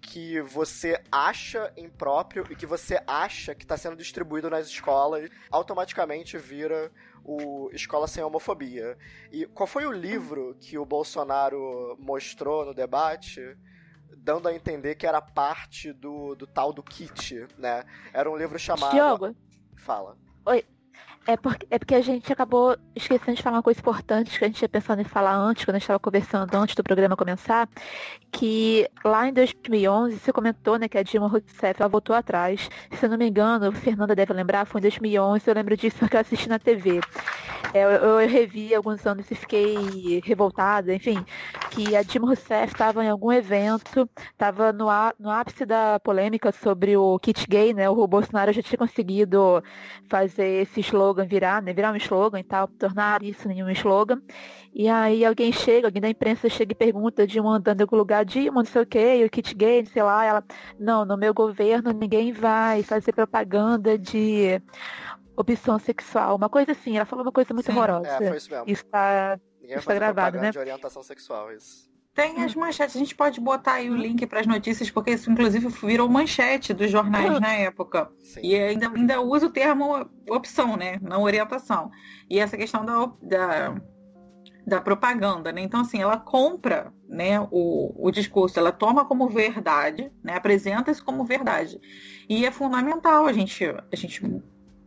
[0.00, 6.38] que você acha impróprio e que você acha que está sendo distribuído nas escolas, automaticamente
[6.38, 6.92] vira
[7.24, 8.96] o Escola Sem Homofobia.
[9.32, 13.56] E qual foi o livro que o Bolsonaro mostrou no debate?
[14.16, 17.84] Dando a entender que era parte do, do tal do kit, né?
[18.12, 18.92] Era um livro chamado.
[18.92, 19.34] Diogo.
[19.76, 20.16] Fala.
[20.44, 20.64] Oi,
[21.26, 24.48] é porque, é porque a gente acabou esquecendo de falar uma coisa importante que a
[24.48, 27.68] gente tinha pensado em falar antes, quando a gente estava conversando antes do programa começar,
[28.30, 32.70] que lá em 2011 você comentou né, que a Dilma Rousseff ela voltou atrás.
[32.92, 36.16] Se eu não me engano, Fernanda deve lembrar, foi em 2011, eu lembro disso porque
[36.16, 37.00] eu assisti na TV.
[37.74, 41.24] É, eu, eu, revi alguns anos e fiquei revoltada, enfim,
[41.70, 44.86] que a Dilma Rousseff estava em algum evento, estava no,
[45.18, 47.90] no ápice da polêmica sobre o kit gay, né?
[47.90, 49.62] O Bolsonaro já tinha conseguido
[50.08, 51.72] fazer esse slogan slogan virar, né?
[51.72, 54.20] Virar um slogan e tal, tornar isso em um slogan.
[54.74, 57.96] E aí alguém chega, alguém da imprensa chega e pergunta de um andando em algum
[57.96, 60.44] lugar, de não sei o que, o kit gay, sei lá, ela,
[60.78, 64.60] não, no meu governo ninguém vai fazer propaganda de
[65.34, 68.08] opção sexual, uma coisa assim, ela falou uma coisa muito Sim, horrorosa.
[68.08, 68.64] É, foi isso mesmo.
[68.66, 70.50] Está, está gravado, né?
[70.50, 71.85] de orientação sexual, isso.
[72.16, 75.30] Tem as manchetes, a gente pode botar aí o link para as notícias, porque isso
[75.30, 78.10] inclusive virou manchete dos jornais na época.
[78.24, 78.40] Sim.
[78.42, 80.98] E ainda, ainda usa o termo opção, né?
[81.02, 81.90] Não orientação.
[82.30, 83.74] E essa questão da, da,
[84.66, 85.60] da propaganda, né?
[85.60, 90.36] Então, assim, ela compra né, o, o discurso, ela toma como verdade, né?
[90.36, 91.78] Apresenta-se como verdade.
[92.26, 94.22] E é fundamental a gente, a gente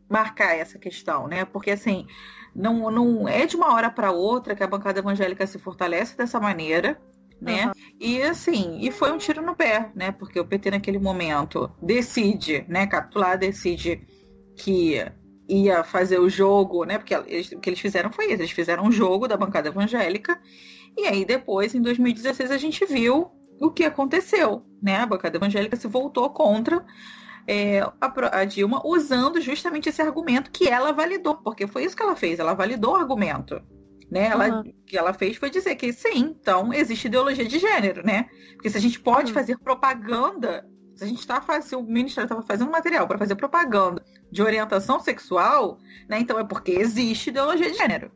[0.10, 1.46] marcar essa questão, né?
[1.46, 2.08] Porque assim,
[2.56, 6.40] não, não é de uma hora para outra que a bancada evangélica se fortalece dessa
[6.40, 7.00] maneira,
[7.42, 7.66] né?
[7.68, 7.72] Uhum.
[8.00, 10.12] E assim, e foi um tiro no pé, né?
[10.12, 14.02] Porque o PT naquele momento decide, né, capitular, decide
[14.56, 15.06] que
[15.48, 16.98] ia fazer o jogo, né?
[16.98, 20.40] Porque eles, o que eles fizeram foi isso, eles fizeram um jogo da bancada evangélica.
[20.98, 24.98] E aí depois, em 2016, a gente viu o que aconteceu, né?
[24.98, 26.86] A bancada evangélica se voltou contra
[27.48, 32.04] é, a, a, Dilma usando justamente esse argumento que ela validou, porque foi isso que
[32.04, 33.62] ela fez, ela validou o argumento.
[34.10, 34.28] Né?
[34.28, 34.74] Ela, uhum.
[34.88, 38.28] que ela fez foi dizer que sim, então existe ideologia de gênero, né?
[38.54, 39.34] Porque se a gente pode uhum.
[39.36, 44.04] fazer propaganda, se a gente está fazendo, o Ministério estava fazendo material para fazer propaganda
[44.32, 46.20] de orientação sexual, né?
[46.20, 48.12] Então é porque existe ideologia de gênero,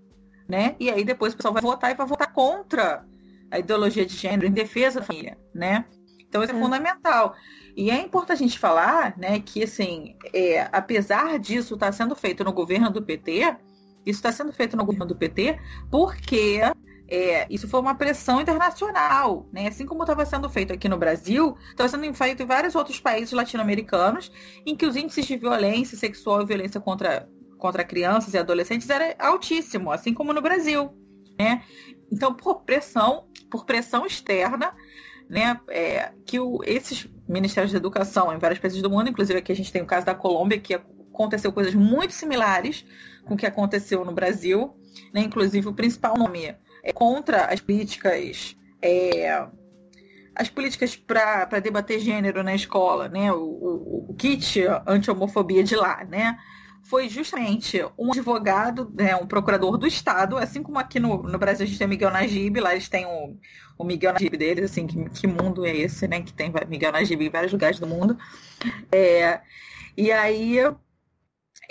[0.50, 0.76] né?
[0.80, 3.06] E aí depois o pessoal vai votar e vai votar contra
[3.52, 5.86] a ideologia de gênero, em defesa da família, né?
[6.28, 7.36] Então isso é, é fundamental.
[7.76, 12.16] E é importante a gente falar, né, que assim, é, apesar disso estar tá sendo
[12.16, 13.56] feito no governo do PT,
[14.06, 16.62] isso está sendo feito no governo do PT porque
[17.08, 19.68] é, isso foi uma pressão internacional, né?
[19.68, 23.32] Assim como estava sendo feito aqui no Brasil, estava sendo feito em vários outros países
[23.32, 24.32] latino-americanos,
[24.66, 29.16] em que os índices de violência sexual e violência contra, contra crianças e adolescentes era
[29.20, 30.92] altíssimo, assim como no Brasil,
[31.38, 31.64] né?
[32.12, 34.74] Então, por pressão, por pressão externa,
[35.30, 39.52] né, é, que o, esses ministérios de educação em vários países do mundo, inclusive aqui
[39.52, 42.86] a gente tem o caso da Colômbia, que aconteceu coisas muito similares
[43.26, 44.76] com o que aconteceu no Brasil,
[45.14, 49.48] né, inclusive o principal nome é contra as políticas é,
[50.36, 53.32] as políticas para debater gênero na escola, né?
[53.32, 56.38] O, o, o kit anti-homofobia de lá, né?
[56.84, 61.66] foi justamente um advogado, né, um procurador do Estado, assim como aqui no, no Brasil
[61.66, 63.38] a gente tem Miguel Najib, lá eles têm o,
[63.78, 67.26] o Miguel Najib deles, assim, que, que mundo é esse, né, que tem Miguel Najib
[67.26, 68.18] em vários lugares do mundo.
[68.92, 69.40] É,
[69.96, 70.60] e aí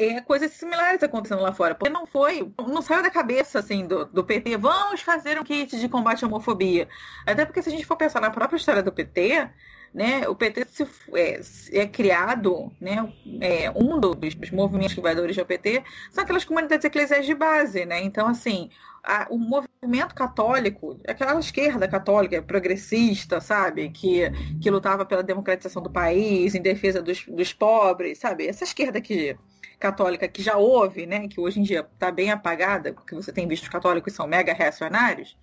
[0.02, 1.74] é, coisas similares acontecendo lá fora.
[1.74, 5.78] Porque não foi, não saiu da cabeça assim do, do PT, vamos fazer um kit
[5.78, 6.88] de combate à homofobia.
[7.26, 9.48] Até porque se a gente for pensar na própria história do PT,
[9.94, 11.40] né, o PT se, é,
[11.72, 17.34] é, criado, né, é, um dos movimentos criadores do PT são aquelas comunidades eclesiais de
[17.34, 18.02] base, né?
[18.02, 18.70] Então, assim,
[19.04, 25.90] a, o movimento católico, aquela esquerda católica progressista, sabe, que, que lutava pela democratização do
[25.90, 29.36] país, em defesa dos, dos pobres, sabe, essa esquerda que
[29.82, 33.48] católica que já houve, né, que hoje em dia está bem apagada, porque você tem
[33.48, 35.36] visto os católicos são mega reacionários,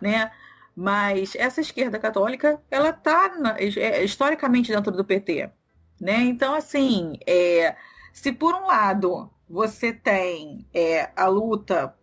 [0.00, 0.30] né?
[0.74, 5.50] Mas essa esquerda católica, ela está é, historicamente dentro do PT.
[6.00, 6.22] Né?
[6.22, 7.76] Então, assim, é,
[8.12, 11.94] se por um lado você tem é, a luta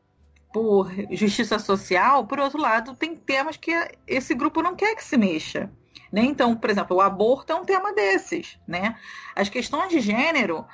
[0.53, 3.71] por justiça social, por outro lado, tem temas que
[4.05, 5.71] esse grupo não quer que se mexa.
[6.11, 6.21] Né?
[6.21, 8.59] Então, por exemplo, o aborto é um tema desses.
[8.67, 8.95] Né?
[9.35, 10.65] As questões de gênero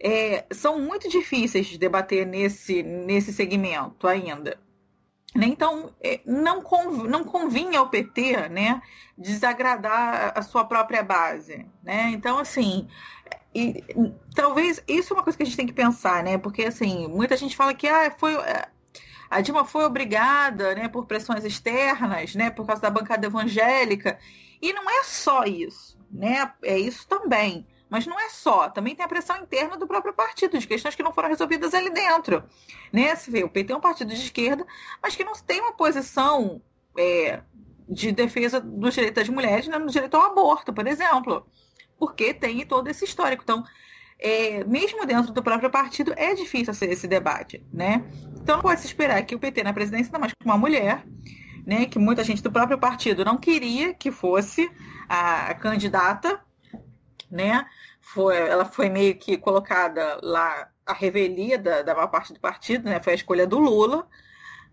[0.00, 4.58] é, são muito difíceis de debater nesse, nesse segmento ainda.
[5.34, 5.46] Né?
[5.46, 8.82] Então, é, não, conv, não convinha ao PT né,
[9.16, 11.66] desagradar a sua própria base.
[11.82, 12.10] Né?
[12.12, 12.88] Então, assim,
[13.54, 13.84] e,
[14.34, 16.38] talvez isso é uma coisa que a gente tem que pensar, né?
[16.38, 18.68] Porque, assim, muita gente fala que ah, foi, é,
[19.28, 24.18] a Dilma foi obrigada né, por pressões externas, né, por causa da bancada evangélica.
[24.62, 26.52] E não é só isso, né?
[26.62, 27.66] É isso também.
[27.90, 31.02] Mas não é só, também tem a pressão interna do próprio partido, de questões que
[31.02, 32.44] não foram resolvidas ali dentro.
[32.92, 33.14] Né?
[33.16, 34.64] Se vê, o PT é um partido de esquerda,
[35.02, 36.62] mas que não tem uma posição
[36.96, 37.40] é,
[37.88, 41.44] de defesa dos direitos das mulheres né, no direito ao aborto, por exemplo.
[41.98, 43.42] Porque tem todo esse histórico.
[43.42, 43.64] Então,
[44.18, 47.64] é, mesmo dentro do próprio partido, é difícil ser esse debate.
[47.72, 48.04] Né?
[48.40, 51.04] Então não pode se esperar que o PT na presidência, ainda mais com uma mulher,
[51.66, 54.70] né, que muita gente do próprio partido não queria que fosse
[55.08, 56.40] a candidata,
[57.30, 57.66] né?
[58.00, 62.84] Foi, ela foi meio que colocada lá a revelia da, da maior parte do partido,
[62.84, 63.00] né?
[63.00, 64.08] Foi a escolha do Lula,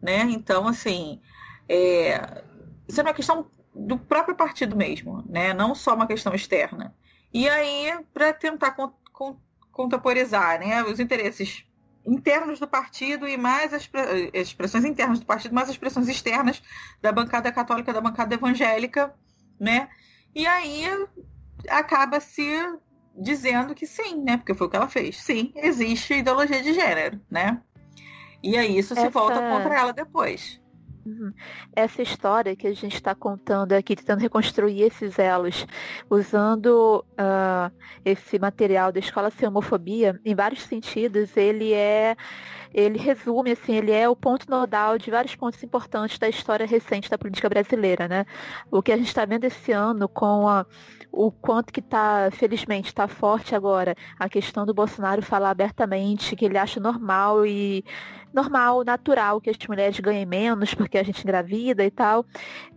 [0.02, 0.22] né?
[0.22, 1.22] Então, assim,
[1.70, 2.43] é,
[2.88, 5.54] isso é uma questão do próprio partido mesmo, né?
[5.54, 6.96] Não só uma questão externa.
[7.34, 9.38] E aí, para tentar con con
[9.72, 10.84] contemporizar, né?
[10.84, 11.67] Os interesses
[12.06, 13.89] internos do partido e mais as,
[14.34, 16.63] expressões internas do partido, mais as expressões externas
[17.02, 19.13] da bancada católica, da bancada evangélica,
[19.60, 19.89] né?
[20.34, 20.86] E aí
[21.70, 22.48] acaba se
[23.15, 24.38] dizendo que sim, né?
[24.38, 25.17] Porque foi o que ela fez.
[25.17, 27.62] Sim, existe ideologia de gênero, né?
[28.43, 29.04] E aí isso Essa...
[29.04, 30.62] se volta contra ela depois.
[31.08, 31.32] Uhum.
[31.74, 35.65] Essa história que a gente está contando aqui, tentando reconstruir esses elos,
[36.10, 42.17] usando uh, esse material da escola sem homofobia, em vários sentidos, ele é
[42.74, 47.10] ele resume, assim, ele é o ponto nodal de vários pontos importantes da história recente
[47.10, 48.26] da política brasileira, né?
[48.70, 50.65] O que a gente está vendo esse ano com a,
[51.17, 56.45] o quanto que está, felizmente, está forte agora a questão do Bolsonaro falar abertamente que
[56.45, 57.84] ele acha normal e
[58.38, 62.23] normal, natural que as mulheres ganhem menos porque a gente engravida e tal.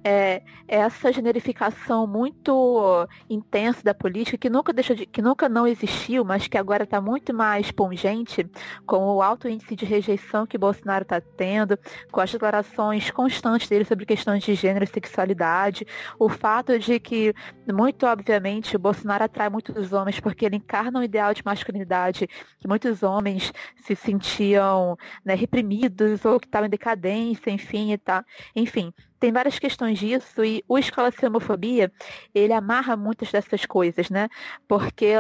[0.03, 6.25] É, essa generificação muito intensa da política que nunca deixou de, que nunca não existiu,
[6.25, 8.49] mas que agora está muito mais pungente
[8.87, 11.79] com o alto índice de rejeição que Bolsonaro está tendo,
[12.11, 15.87] com as declarações constantes dele sobre questões de gênero e sexualidade,
[16.19, 17.35] o fato de que,
[17.71, 22.27] muito obviamente, o Bolsonaro atrai muitos homens porque ele encarna um ideal de masculinidade
[22.59, 28.25] que muitos homens se sentiam né, reprimidos ou que estavam em decadência, enfim, e tá.
[28.55, 31.93] Enfim, tem várias questões disso e o Escola Sem Homofobia,
[32.33, 34.29] ele amarra muitas dessas coisas, né?
[34.69, 35.15] Porque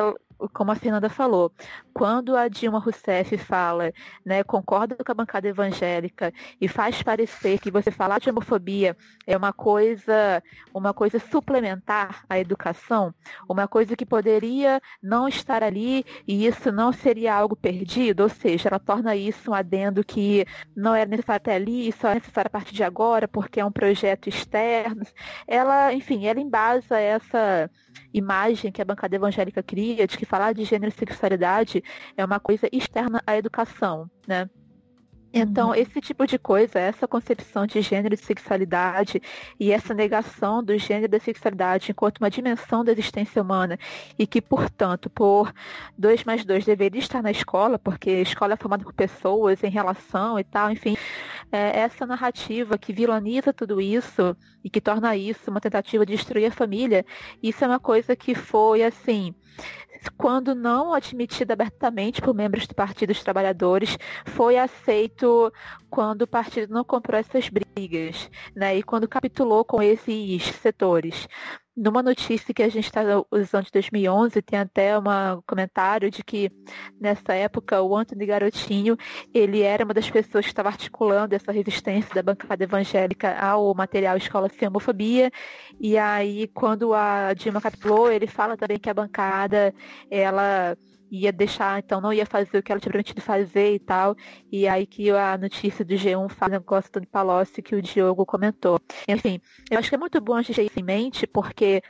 [0.49, 1.53] como a Fernanda falou,
[1.93, 3.93] quando a Dilma Rousseff fala,
[4.25, 9.37] né, concorda com a bancada evangélica e faz parecer que você falar de homofobia é
[9.37, 13.15] uma coisa, uma coisa suplementar à educação,
[13.49, 18.69] uma coisa que poderia não estar ali e isso não seria algo perdido, ou seja,
[18.69, 22.51] ela torna isso um adendo que não era necessário até ali, só é necessário a
[22.51, 25.03] partir de agora, porque é um projeto externo.
[25.47, 27.71] Ela, enfim, ela embasa essa
[28.13, 31.83] imagem que a bancada evangélica cria de que falar de gênero e sexualidade
[32.17, 34.49] é uma coisa externa à educação, né?
[35.33, 35.75] Então, Uhum.
[35.75, 39.21] esse tipo de coisa, essa concepção de gênero e sexualidade
[39.59, 43.79] e essa negação do gênero e da sexualidade enquanto uma dimensão da existência humana
[44.19, 45.53] e que, portanto, por
[45.97, 49.71] 2 mais 2 deveria estar na escola, porque a escola é formada por pessoas em
[49.71, 50.97] relação e tal, enfim,
[51.53, 56.47] é essa narrativa que vilaniza tudo isso e que torna isso uma tentativa de destruir
[56.47, 57.05] a família,
[57.43, 59.35] isso é uma coisa que foi, assim,
[60.17, 65.53] quando não admitida abertamente por membros do Partido dos Trabalhadores, foi aceito
[65.89, 68.77] quando o partido não comprou essas brigas, né?
[68.77, 71.29] E quando capitulou com esses setores.
[71.83, 75.03] Numa notícia que a gente está usando de 2011, tem até um
[75.47, 76.53] comentário de que
[77.01, 78.99] nessa época o Antônio Garotinho
[79.33, 84.19] ele era uma das pessoas que estava articulando essa resistência da bancada evangélica ao material
[84.19, 85.31] Escola Sem Homofobia.
[85.81, 89.73] E aí, quando a Dilma capitulou, ele fala também que a bancada
[90.11, 90.77] ela
[91.11, 94.17] ia deixar, então não ia fazer o que ela tinha prometido fazer e tal.
[94.51, 98.79] E aí que a notícia do G1 faz negócio do Palocci que o Diogo comentou.
[99.09, 101.83] Enfim, eu acho que é muito bom a gente ter isso em mente, porque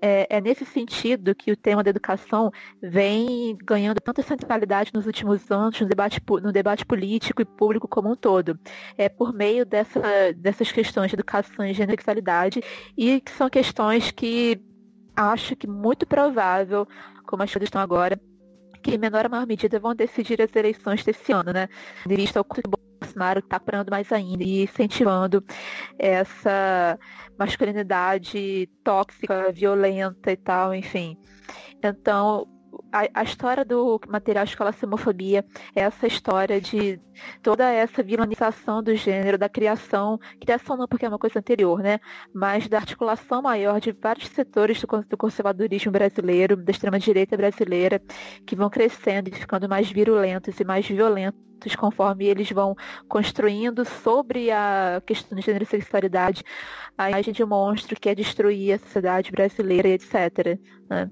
[0.00, 2.50] é, é, nesse sentido que o tema da educação
[2.82, 8.10] vem ganhando tanta centralidade nos últimos anos no debate, no debate político e público como
[8.10, 8.58] um todo.
[8.98, 10.00] É por meio dessa,
[10.36, 12.60] dessas questões de educação e sexualidade
[12.96, 14.60] e que são questões que
[15.14, 16.88] acho que muito provável,
[17.26, 18.18] como as coisas estão agora,
[18.82, 21.68] que em menor ou maior medida vão decidir as eleições desse ano, né?
[22.06, 25.44] De vista ao que o Bolsonaro está parando mais ainda e incentivando
[25.98, 26.98] essa
[27.38, 31.16] masculinidade tóxica, violenta e tal, enfim.
[31.82, 32.46] Então,
[32.90, 37.00] a, a, história do material Escola Semofobia é essa história de
[37.42, 41.98] toda essa vilanização do gênero, da criação, criação não porque é uma coisa anterior, né?
[42.34, 48.00] Mas da articulação maior de vários setores do, do conservadorismo brasileiro, da extrema-direita brasileira,
[48.46, 52.74] que vão crescendo e ficando mais virulentos e mais violentos conforme eles vão
[53.08, 56.42] construindo sobre a questão de gênero e sexualidade
[56.98, 60.58] a imagem de um monstro que é destruir a sociedade brasileira e etc.
[60.90, 61.10] Né?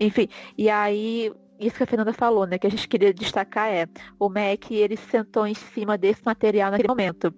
[0.00, 3.86] Enfim, e aí isso que a Fernanda falou, né, que a gente queria destacar é
[4.18, 7.34] o MEC, ele sentou em cima desse material naquele momento.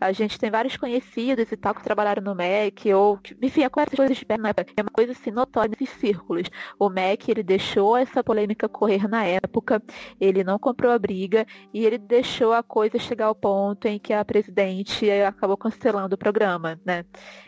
[0.00, 4.16] A gente tem vários conhecidos e tal que trabalharam no MEC, ou, enfim, é coisas
[4.16, 4.72] de na época.
[4.76, 6.48] É uma coisa assim notória nesses círculos.
[6.78, 9.82] O MEC, ele deixou essa polêmica correr na época,
[10.20, 14.12] ele não comprou a briga e ele deixou a coisa chegar ao ponto em que
[14.12, 17.04] a presidente acabou cancelando o programa, né?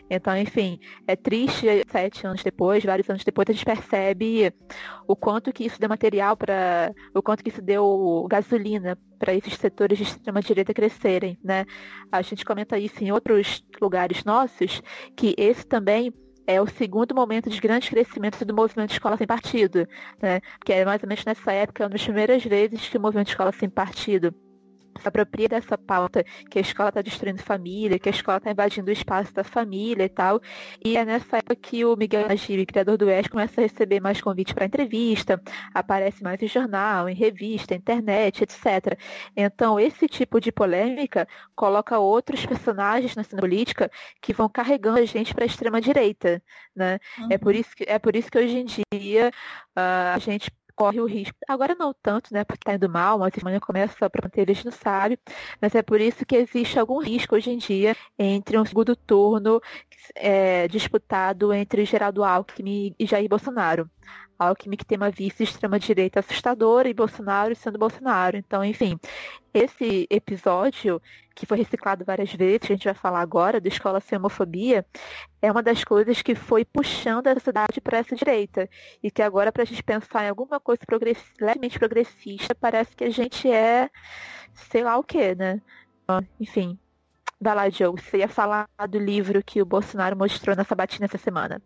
[0.09, 4.53] Então, enfim, é triste, sete anos depois, vários anos depois, a gente percebe
[5.07, 6.93] o quanto que isso deu material para.
[7.13, 11.65] o quanto que isso deu gasolina para esses setores de extrema-direita crescerem, né?
[12.11, 14.81] A gente comenta isso em outros lugares nossos,
[15.15, 16.13] que esse também
[16.47, 19.87] é o segundo momento de grande crescimento do movimento Escola Sem Partido,
[20.21, 20.41] né?
[20.57, 23.51] Porque é mais ou menos nessa época, uma das primeiras vezes que o movimento Escola
[23.51, 24.33] Sem Partido
[25.03, 28.93] apropria dessa pauta que a escola está destruindo família, que a escola está invadindo o
[28.93, 30.41] espaço da família e tal.
[30.83, 34.21] E é nessa época que o Miguel Najib, criador do ES, começa a receber mais
[34.21, 35.41] convites para entrevista,
[35.73, 38.97] aparece mais em jornal, em revista, internet, etc.
[39.35, 45.05] Então, esse tipo de polêmica coloca outros personagens na cena política que vão carregando a
[45.05, 46.41] gente para a extrema-direita.
[46.75, 46.99] Né?
[47.17, 47.27] Uhum.
[47.31, 49.31] É, por isso que, é por isso que hoje em dia
[49.77, 51.37] uh, a gente corre o risco.
[51.47, 52.43] Agora não tanto, né?
[52.43, 55.15] Porque está indo mal, mas a começa a prometer, eles não sabem.
[55.61, 59.61] Mas é por isso que existe algum risco hoje em dia entre um segundo turno
[60.15, 63.87] é, disputado entre Geraldo Alckmin e Jair Bolsonaro.
[64.41, 68.37] Alckmin que tem uma vice extrema-direita assustadora e Bolsonaro sendo Bolsonaro.
[68.37, 68.99] Então, enfim,
[69.53, 71.01] esse episódio,
[71.35, 74.85] que foi reciclado várias vezes, a gente vai falar agora, do Escola Sem Homofobia,
[75.41, 78.69] é uma das coisas que foi puxando a sociedade para essa direita.
[79.03, 81.23] E que agora, para a gente pensar em alguma coisa progress...
[81.39, 83.89] levemente progressista, parece que a gente é
[84.53, 85.61] sei lá o que, né?
[86.39, 86.77] Enfim.
[87.39, 87.99] Vai lá, Joe.
[87.99, 91.61] Você ia falar do livro que o Bolsonaro mostrou na sabatina essa semana.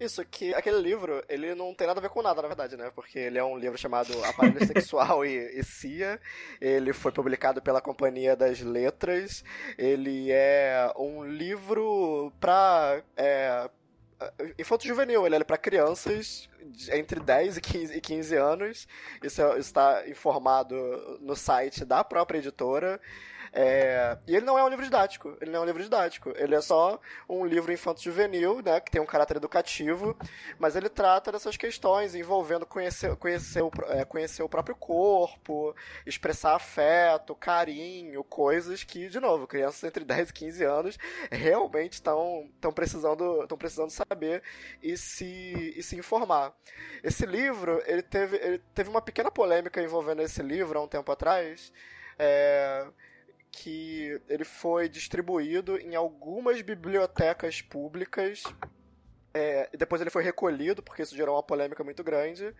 [0.00, 2.90] Isso, que aquele livro, ele não tem nada a ver com nada, na verdade, né?
[2.94, 6.18] Porque ele é um livro chamado Aparelho Sexual e, e Cia.
[6.58, 9.44] Ele foi publicado pela Companhia das Letras.
[9.76, 13.02] Ele é um livro pra.
[13.14, 13.68] É,
[14.58, 16.48] infanto juvenil, ele é para crianças
[16.92, 18.88] entre 10 e 15, e 15 anos.
[19.22, 22.98] Isso está informado no site da própria editora.
[23.52, 26.54] É, e ele não é um livro didático, ele não é um livro didático, ele
[26.54, 30.16] é só um livro infanto-juvenil, né, que tem um caráter educativo,
[30.58, 35.74] mas ele trata dessas questões envolvendo conhecer, conhecer, o, é, conhecer o próprio corpo,
[36.06, 40.98] expressar afeto, carinho, coisas que, de novo, crianças entre 10 e 15 anos
[41.30, 44.42] realmente estão precisando, precisando saber
[44.80, 46.54] e se, e se informar.
[47.02, 51.10] Esse livro, ele teve, ele teve uma pequena polêmica envolvendo esse livro há um tempo
[51.10, 51.72] atrás,
[52.18, 52.86] é,
[53.50, 58.42] que ele foi distribuído em algumas bibliotecas públicas.
[59.32, 62.54] É, depois ele foi recolhido, porque isso gerou uma polêmica muito grande.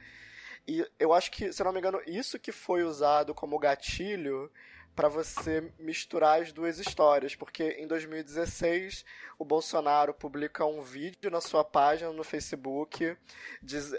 [0.67, 4.51] E eu acho que, se não me engano, isso que foi usado como gatilho
[4.95, 9.05] para você misturar as duas histórias, porque em 2016
[9.39, 13.17] o Bolsonaro publica um vídeo na sua página no Facebook
[13.63, 13.93] diz,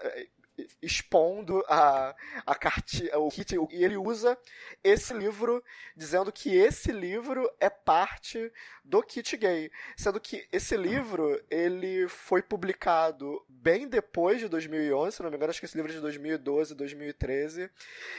[0.81, 4.37] expondo a, a cartilha, o kit, e ele usa
[4.83, 5.63] esse livro
[5.95, 8.51] dizendo que esse livro é parte
[8.83, 15.23] do kit gay, sendo que esse livro ele foi publicado bem depois de 2011, se
[15.23, 17.69] não me engano, acho que esse livro é de 2012, 2013.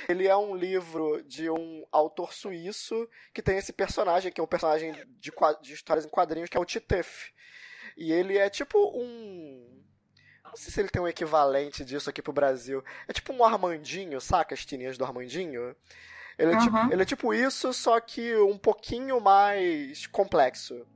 [0.09, 4.47] Ele é um livro de um autor suíço que tem esse personagem, que é um
[4.47, 7.33] personagem de, de histórias em quadrinhos, que é o Titef.
[7.97, 9.83] E ele é tipo um
[10.53, 12.85] não sei se ele tem um equivalente disso aqui pro Brasil.
[13.09, 14.55] É tipo um Armandinho, saca?
[14.55, 15.75] As tirinhas do Armandinho.
[16.39, 16.61] Ele é, uhum.
[16.61, 20.87] tipo, ele é tipo isso, só que um pouquinho mais complexo.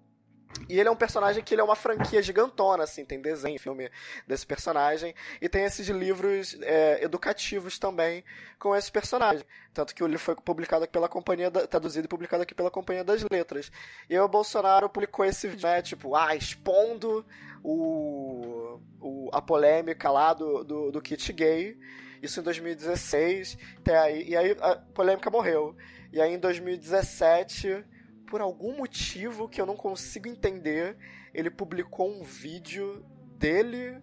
[0.69, 3.91] E ele é um personagem que ele é uma franquia gigantona, assim, tem desenho, filme
[4.27, 8.25] desse personagem, e tem esses livros é, educativos também
[8.59, 9.45] com esse personagem.
[9.73, 13.05] Tanto que livro foi publicado aqui pela companhia, da, traduzido e publicado aqui pela Companhia
[13.05, 13.71] das Letras.
[14.09, 17.25] E o Bolsonaro publicou esse vídeo, né, tipo, ah, expondo
[17.63, 21.79] o, o, a polêmica lá do, do, do kit gay,
[22.23, 23.59] isso em 2016,
[24.03, 25.77] aí, e aí a polêmica morreu.
[26.13, 27.85] E aí em 2017
[28.27, 30.97] por algum motivo que eu não consigo entender,
[31.33, 33.05] ele publicou um vídeo
[33.39, 34.01] dele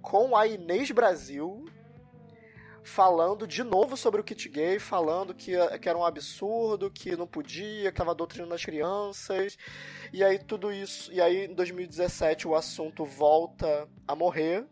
[0.00, 1.64] com a Inês Brasil
[2.84, 7.26] falando de novo sobre o kit gay, falando que, que era um absurdo, que não
[7.26, 9.56] podia, que estava doutrinando as crianças.
[10.12, 14.66] E aí tudo isso, e aí em 2017 o assunto volta a morrer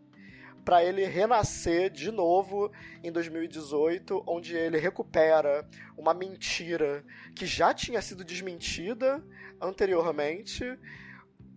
[0.65, 2.71] para ele renascer de novo
[3.03, 7.05] em 2018, onde ele recupera uma mentira
[7.35, 9.25] que já tinha sido desmentida
[9.61, 10.65] anteriormente,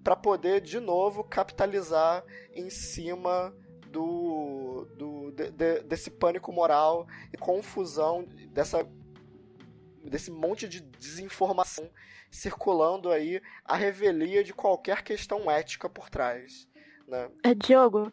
[0.03, 2.23] para poder de novo capitalizar
[2.53, 3.55] em cima
[3.87, 8.85] do, do de, de, desse pânico moral e confusão dessa
[10.03, 11.89] desse monte de desinformação
[12.29, 16.67] circulando aí a revelia de qualquer questão ética por trás.
[17.07, 17.29] Né?
[17.43, 18.11] É, Diogo,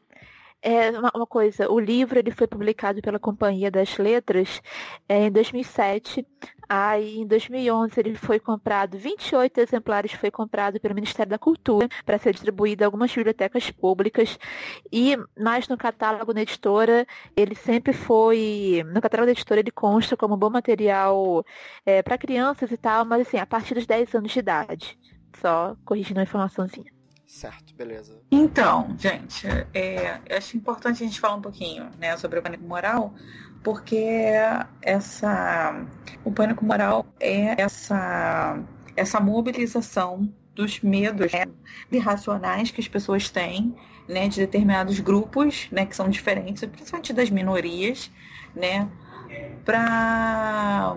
[0.62, 4.60] é uma, uma, coisa, o livro ele foi publicado pela Companhia das Letras
[5.08, 6.26] é, em 2007.
[6.68, 12.18] Aí, em 2011, ele foi comprado, 28 exemplares foi comprado pelo Ministério da Cultura para
[12.18, 14.38] ser distribuído a algumas bibliotecas públicas.
[14.92, 17.06] E mais no catálogo da editora,
[17.36, 18.84] ele sempre foi.
[18.92, 21.44] No catálogo da editora, ele consta como bom material
[21.84, 24.98] é, para crianças e tal, mas assim, a partir dos 10 anos de idade.
[25.40, 26.99] Só corrigindo a informaçãozinha.
[27.30, 28.20] Certo, beleza.
[28.28, 33.14] Então, gente, é, acho importante a gente falar um pouquinho né, sobre o pânico moral,
[33.62, 34.32] porque
[34.82, 35.86] essa,
[36.24, 38.58] o pânico moral é essa,
[38.96, 41.46] essa mobilização dos medos né,
[41.92, 43.76] irracionais que as pessoas têm,
[44.08, 48.10] né, de determinados grupos, né, que são diferentes, principalmente das minorias,
[48.56, 48.90] né,
[49.64, 50.96] para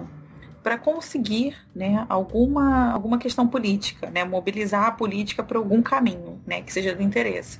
[0.63, 6.61] para conseguir né, alguma, alguma questão política, né, mobilizar a política para algum caminho né,
[6.61, 7.59] que seja do interesse.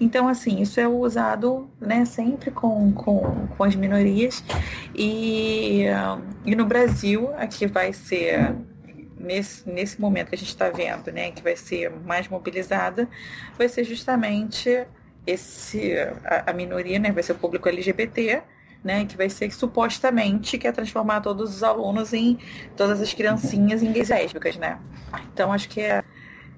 [0.00, 4.42] Então, assim, isso é usado né, sempre com, com, com as minorias.
[4.94, 5.84] E,
[6.44, 8.52] e no Brasil, aqui vai ser
[9.16, 13.08] nesse, nesse momento que a gente está vendo, né, que vai ser mais mobilizada,
[13.56, 14.84] vai ser justamente
[15.26, 18.42] esse a, a minoria, né, vai ser o público LGBT,
[18.84, 22.38] né, que vai ser que supostamente quer transformar todos os alunos em
[22.76, 24.78] todas as criancinhas em gays lésbicas, né?
[25.32, 26.04] Então acho que é,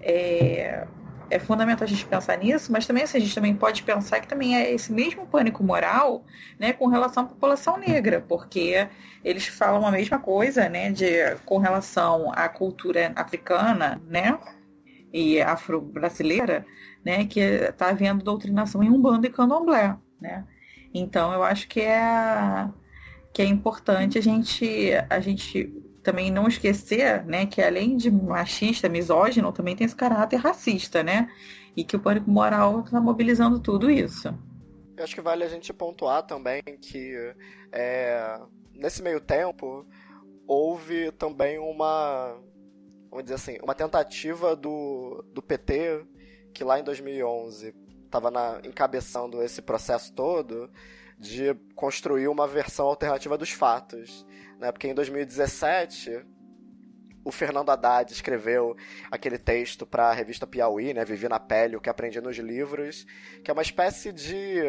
[0.01, 0.87] é,
[1.31, 4.27] é, fundamental a gente pensar nisso, mas também assim, a gente também pode pensar que
[4.27, 6.24] também é esse mesmo pânico moral,
[6.59, 8.89] né, com relação à população negra, porque
[9.24, 14.37] eles falam a mesma coisa, né, de com relação à cultura africana, né,
[15.12, 16.66] e afro-brasileira,
[17.05, 20.45] né, que está havendo doutrinação em umbanda e candomblé, né?
[20.99, 22.69] Então eu acho que é
[23.33, 25.73] que é importante a gente a gente
[26.03, 31.29] também não esquecer, né, que além de machista, misógino, também tem esse caráter racista, né?
[31.77, 34.29] E que o pânico moral está mobilizando tudo isso.
[34.97, 37.13] Eu acho que vale a gente pontuar também que
[37.73, 38.41] é,
[38.73, 39.85] nesse meio tempo
[40.47, 42.41] houve também uma
[43.11, 46.07] vamos dizer assim, uma tentativa do, do PT
[46.55, 47.75] que lá em 2011
[48.07, 50.71] estava encabeçando esse processo todo
[51.19, 54.27] de construir uma versão alternativa dos fatos.
[54.59, 54.71] Né?
[54.73, 56.25] Porque em 2017,
[57.25, 58.77] o Fernando Haddad escreveu
[59.11, 61.05] aquele texto para a revista Piauí, né?
[61.05, 63.07] Vivi na Pele, o que aprendi nos livros,
[63.43, 64.63] que é uma espécie de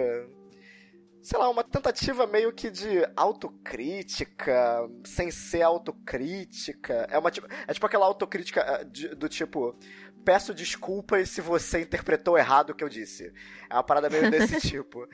[1.28, 7.06] sei lá, uma tentativa meio que de autocrítica, sem ser autocrítica.
[7.12, 9.78] É, uma, tipo, é tipo aquela autocrítica eh, de, do tipo,
[10.24, 13.34] peço desculpas se você interpretou errado o que eu disse.
[13.70, 15.06] É uma parada meio desse tipo.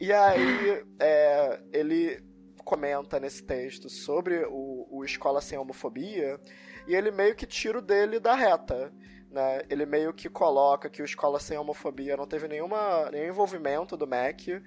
[0.00, 2.24] E aí, é, ele
[2.64, 6.40] comenta nesse texto sobre o, o Escola Sem Homofobia
[6.88, 8.90] e ele meio que tira o dele da reta.
[9.30, 9.60] Né?
[9.68, 14.06] Ele meio que coloca que o Escola Sem Homofobia não teve nenhuma, nenhum envolvimento do
[14.06, 14.62] MEC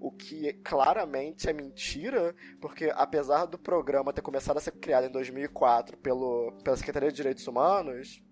[0.00, 5.10] o que claramente é mentira, porque apesar do programa ter começado a ser criado em
[5.10, 8.22] 2004 pelo, pela Secretaria de Direitos Humanos,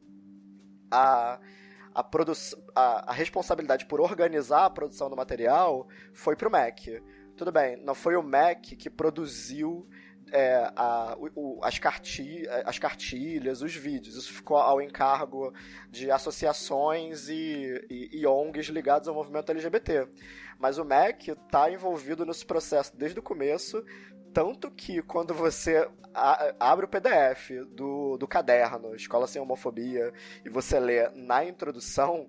[0.91, 1.41] a,
[1.95, 2.11] a,
[2.75, 7.03] a, a responsabilidade por organizar a produção do material foi para o MEC.
[7.37, 9.89] Tudo bem, não foi o MEC que produziu
[10.33, 14.17] é, a, o, as, carti, as cartilhas, os vídeos.
[14.17, 15.53] Isso ficou ao encargo
[15.91, 20.09] de associações e, e, e ONGs ligados ao movimento LGBT.
[20.59, 23.85] Mas o MEC está envolvido nesse processo desde o começo,
[24.35, 25.89] tanto que quando você
[26.59, 30.13] abre o PDF do, do caderno Escola Sem Homofobia
[30.45, 32.29] e você lê na introdução,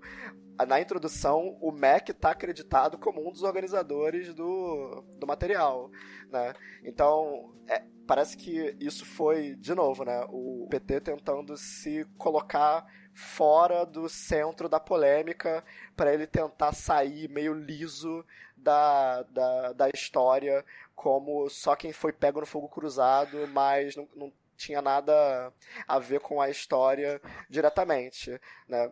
[0.68, 5.90] na introdução o MEC está acreditado como um dos organizadores do, do material,
[6.32, 6.54] né?
[6.84, 10.26] Então, é, parece que isso foi, de novo, né?
[10.30, 15.64] O PT tentando se colocar fora do centro da polêmica
[15.96, 18.26] para ele tentar sair meio liso
[18.58, 20.66] da, da, da história
[20.96, 25.54] como só quem foi pego no fogo cruzado, mas não, não tinha nada
[25.88, 28.92] a ver com a história diretamente, né?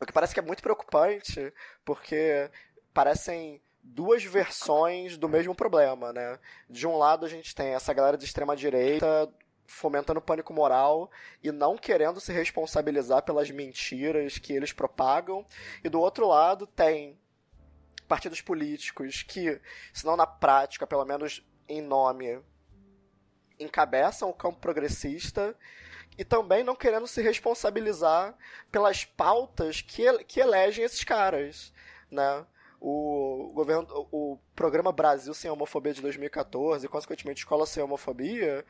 [0.00, 1.52] O que parece que é muito preocupante,
[1.84, 2.50] porque
[2.92, 6.38] parecem duas versões do mesmo problema, né?
[6.70, 9.30] De um lado a gente tem essa galera de extrema direita
[9.66, 11.10] fomentando pânico moral
[11.42, 15.44] e não querendo se responsabilizar pelas mentiras que eles propagam,
[15.82, 17.18] e do outro lado tem
[18.08, 19.60] partidos políticos que,
[19.92, 22.40] se não na prática, pelo menos em nome,
[23.58, 25.56] encabeçam o campo progressista
[26.16, 28.36] e também não querendo se responsabilizar
[28.70, 31.72] pelas pautas que, que elegem esses caras,
[32.10, 32.46] né?
[32.86, 38.62] O, governo, o programa Brasil Sem Homofobia de 2014 e, consequentemente, Escola Sem Homofobia,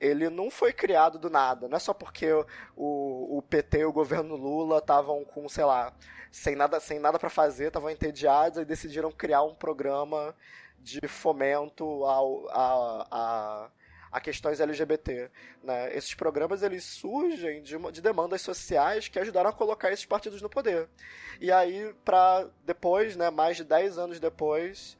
[0.00, 1.68] ele não foi criado do nada.
[1.68, 2.32] Não é só porque
[2.76, 5.94] o, o PT e o governo Lula estavam com, sei lá,
[6.32, 10.34] sem nada, sem nada para fazer, estavam entediados e decidiram criar um programa
[10.80, 13.70] de fomento ao, a, a
[14.10, 15.30] a questões LGBT.
[15.62, 15.96] Né?
[15.96, 20.42] Esses programas eles surgem de, uma, de demandas sociais que ajudaram a colocar esses partidos
[20.42, 20.88] no poder.
[21.40, 24.96] E aí, para depois, né, mais de 10 anos depois,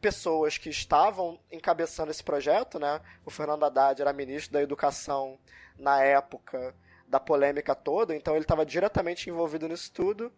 [0.00, 5.38] pessoas que estavam encabeçando esse projeto, né, o Fernando Haddad era ministro da Educação
[5.78, 6.74] na época
[7.08, 10.32] da polêmica toda, então ele estava diretamente envolvido nisso tudo.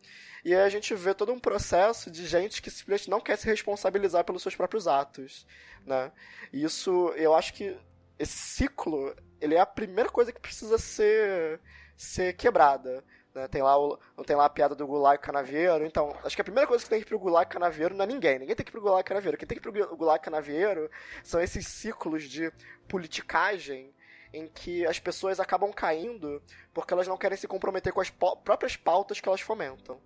[0.45, 3.47] E aí a gente vê todo um processo de gente que simplesmente não quer se
[3.47, 5.47] responsabilizar pelos seus próprios atos,
[5.85, 6.13] né?
[6.53, 7.77] E isso, eu acho que
[8.19, 11.61] esse ciclo, ele é a primeira coisa que precisa ser,
[11.97, 13.05] ser quebrada.
[13.35, 13.47] Né?
[13.49, 15.87] Tem, lá o, tem lá a piada do Gulag Canavieiro.
[15.87, 18.09] Então, acho que a primeira coisa que tem que ir pro Gulag Canavieiro não é
[18.09, 18.39] ninguém.
[18.39, 19.39] Ninguém tem que ir pro Gulag Canavieiro.
[19.39, 20.91] Quem tem que ir pro Gulag Canavieiro
[21.23, 22.53] são esses ciclos de
[22.89, 23.95] politicagem
[24.33, 28.77] em que as pessoas acabam caindo porque elas não querem se comprometer com as próprias
[28.77, 30.01] pautas que elas fomentam.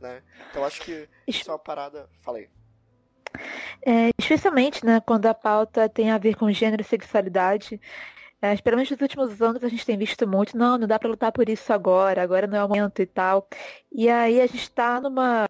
[0.00, 0.22] Né?
[0.50, 2.08] Então acho que isso é uma parada.
[2.20, 2.48] Falei.
[3.84, 7.80] É, especialmente né, quando a pauta tem a ver com gênero e sexualidade.
[8.40, 11.32] É, especialmente nos últimos anos a gente tem visto muito, não, não dá para lutar
[11.32, 13.48] por isso agora, agora não é o momento e tal.
[13.90, 15.48] E aí a gente está numa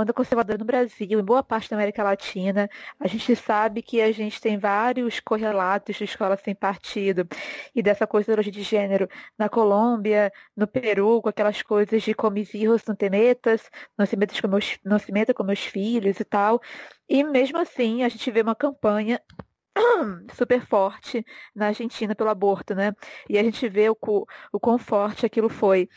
[0.00, 2.68] onda conservadora no Brasil, em boa parte da América Latina.
[3.00, 7.26] A gente sabe que a gente tem vários correlatos de escola sem partido
[7.74, 12.84] e dessa coisa de gênero na Colômbia, no Peru, com aquelas coisas de come hijos,
[12.86, 12.94] não
[13.96, 14.06] não
[14.40, 16.60] com meus, não se meta com meus filhos e tal.
[17.08, 19.20] E mesmo assim, a gente vê uma campanha
[20.34, 21.24] super forte
[21.54, 22.92] na Argentina pelo aborto, né?
[23.28, 23.96] E a gente vê o,
[24.52, 25.88] o quão forte aquilo foi.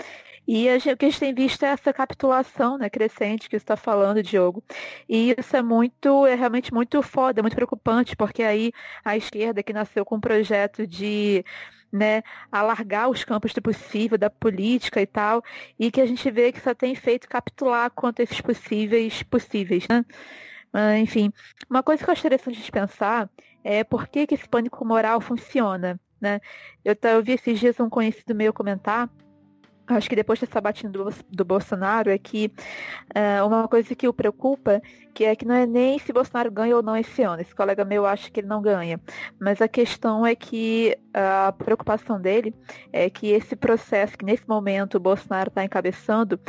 [0.47, 3.63] E gente, o que a gente tem visto é essa capitulação né, crescente que você
[3.63, 4.63] está falando, Diogo.
[5.07, 8.71] E isso é muito, é realmente muito foda, muito preocupante, porque aí
[9.05, 11.45] a esquerda que nasceu com um projeto de
[11.91, 15.43] né, alargar os campos do possível, da política e tal,
[15.77, 19.87] e que a gente vê que só tem feito capitular quanto a esses possíveis possíveis,
[19.87, 20.05] né?
[20.99, 21.33] enfim,
[21.69, 23.29] uma coisa que eu acho interessante de pensar
[23.63, 26.39] é por que, que esse pânico moral funciona, né?
[26.83, 29.09] Eu, eu vi esses dias um conhecido meu comentar
[29.95, 32.51] acho que depois dessa batida do, do Bolsonaro é que
[33.15, 34.81] uh, uma coisa que o preocupa
[35.13, 37.41] que é que não é nem se Bolsonaro ganha ou não esse ano.
[37.41, 38.99] Esse colega meu acha que ele não ganha.
[39.39, 42.53] Mas a questão é que a preocupação dele
[42.91, 46.39] é que esse processo que nesse momento o Bolsonaro está encabeçando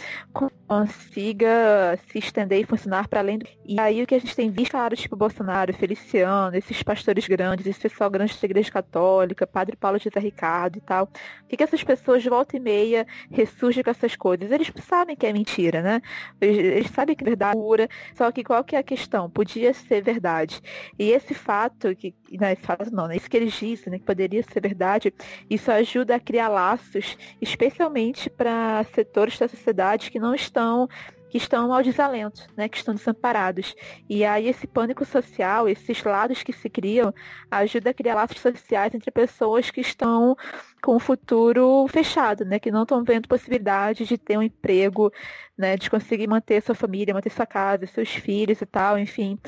[0.67, 3.47] consiga se estender e funcionar para além do.
[3.67, 7.67] E aí o que a gente tem visto, claro, tipo Bolsonaro, Feliciano, esses pastores grandes,
[7.67, 11.63] esse pessoal grande da Igreja Católica, Padre Paulo José Ricardo e tal, o que, que
[11.63, 14.51] essas pessoas de volta e meia ressurgem com essas coisas?
[14.51, 16.03] Eles sabem que é mentira, né?
[16.41, 19.29] Eles, eles sabem que é verdade pura, só que qual que é a questão?
[19.31, 20.61] Podia ser verdade.
[20.99, 23.17] E esse fato, que não, esse fato não, né?
[23.17, 25.13] isso que eles dizem, né, que poderia ser verdade,
[25.49, 30.89] isso ajuda a criar laços, especialmente para setores da sociedade que não estão
[31.33, 33.75] que estão ao desalento, né, que estão desamparados.
[34.07, 37.15] E aí esse pânico social, esses lados que se criam,
[37.51, 40.37] ajuda a criar laços sociais entre pessoas que estão
[40.83, 45.11] com o futuro fechado, né, que não estão vendo possibilidade de ter um emprego,
[45.57, 49.39] né, de conseguir manter sua família, manter sua casa, seus filhos e tal, enfim.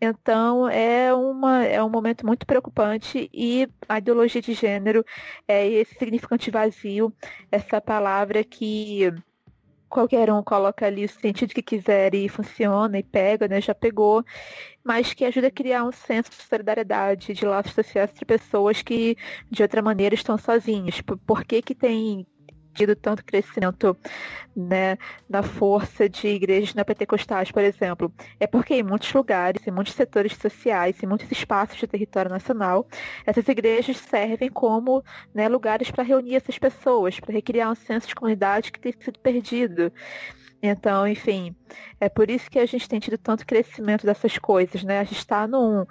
[0.00, 5.04] Então é, uma, é um momento muito preocupante e a ideologia de gênero
[5.48, 7.12] é esse significante vazio,
[7.50, 9.12] essa palavra que
[9.94, 13.60] qualquer um coloca ali o sentido que quiser e funciona e pega, né?
[13.60, 14.24] Já pegou,
[14.82, 19.16] mas que ajuda a criar um senso de solidariedade, de laços sociais entre pessoas que
[19.50, 21.00] de outra maneira estão sozinhas.
[21.00, 22.26] Por que, que tem
[23.00, 23.96] tanto crescimento
[24.56, 24.96] né,
[25.28, 30.34] na força de igrejas neopentecostais, por exemplo, é porque em muitos lugares, em muitos setores
[30.34, 32.86] sociais, em muitos espaços de território nacional,
[33.26, 35.02] essas igrejas servem como
[35.34, 39.18] né, lugares para reunir essas pessoas, para recriar um senso de comunidade que tem sido
[39.18, 39.92] perdido.
[40.66, 41.54] Então, enfim,
[42.00, 44.98] é por isso que a gente tem tido tanto crescimento dessas coisas, né?
[44.98, 45.84] A gente está num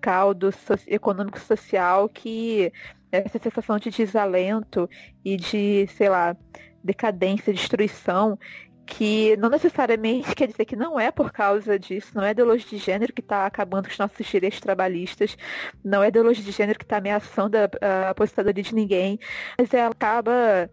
[0.00, 0.50] caldo
[0.86, 2.72] econômico-social que
[3.10, 4.88] essa sensação de desalento
[5.24, 6.36] e de, sei lá,
[6.82, 8.38] decadência, destruição,
[8.86, 12.78] que não necessariamente quer dizer que não é por causa disso, não é ideologia de
[12.78, 15.36] gênero que está acabando com os nossos direitos trabalhistas,
[15.84, 19.18] não é ideologia de gênero que está ameaçando a, a aposentadoria de ninguém,
[19.58, 20.70] mas ela acaba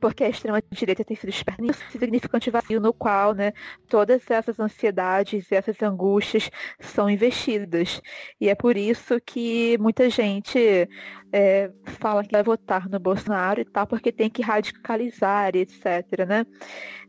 [0.00, 3.52] porque a extrema-direita tem sido esperta um significante vazio no qual né,
[3.88, 8.00] todas essas ansiedades e essas angústias são investidas.
[8.40, 10.88] E é por isso que muita gente
[11.32, 16.26] é, fala que vai votar no Bolsonaro e tal, porque tem que radicalizar e etc.
[16.26, 16.46] Né?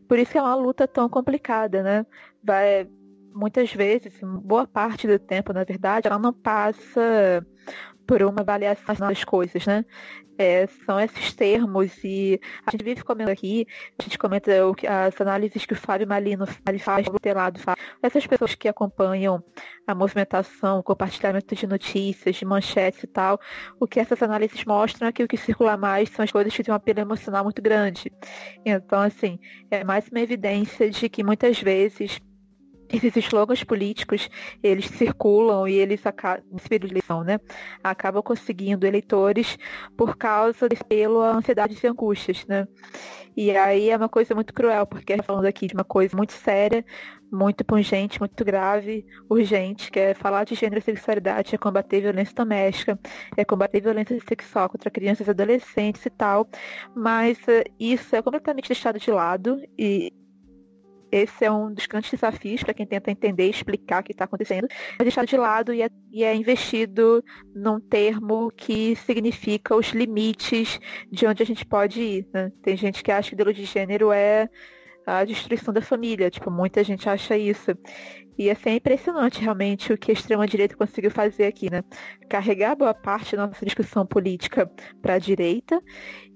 [0.08, 1.84] Por isso que é uma luta tão complicada.
[1.84, 2.06] Né?
[2.44, 2.88] Vai,
[3.34, 7.46] muitas vezes, boa parte do tempo, na verdade, ela não passa
[8.10, 9.86] por uma avaliação das coisas, né?
[10.36, 13.68] É, são esses termos e a gente vive comentando aqui,
[14.00, 14.52] a gente comenta
[15.06, 16.48] as análises que o Fábio Malino
[16.80, 17.78] faz, o Telado faz.
[18.02, 19.44] Essas pessoas que acompanham
[19.86, 23.40] a movimentação, o compartilhamento de notícias, de manchetes e tal,
[23.80, 26.64] o que essas análises mostram é que o que circula mais são as coisas que
[26.64, 28.12] têm um apelo emocional muito grande.
[28.66, 29.38] Então, assim,
[29.70, 32.20] é mais uma evidência de que muitas vezes
[32.92, 34.30] esses slogans políticos,
[34.64, 37.40] eles circulam e eles acabam, eleição, né?
[37.84, 39.58] Acabam conseguindo eleitores
[39.96, 42.68] por causa desse apelo a ansiedades e angústias, né?
[43.38, 46.34] E aí é uma coisa muito cruel, porque é falando aqui de uma coisa muito
[46.34, 46.84] séria,
[47.32, 52.34] muito pungente, muito grave, urgente, que é falar de gênero e sexualidade, é combater violência
[52.34, 53.00] doméstica,
[53.38, 56.50] é combater violência sexual contra crianças e adolescentes e tal,
[56.96, 60.12] mas uh, isso é completamente deixado de lado e
[61.12, 64.26] esse é um dos grandes desafios para quem tenta entender e explicar o que está
[64.26, 64.68] acontecendo.
[65.00, 70.80] É deixado de lado e é, e é, investido num termo que significa os limites
[71.12, 72.28] de onde a gente pode ir.
[72.34, 72.52] Né?
[72.62, 74.50] Tem gente que acha que ideologia de gênero é
[75.06, 76.30] a destruição da família.
[76.30, 77.72] Tipo, muita gente acha isso.
[78.38, 81.84] E assim, é impressionante realmente o que a extrema-direita conseguiu fazer aqui, né?
[82.30, 85.82] Carregar boa parte da nossa discussão política para a direita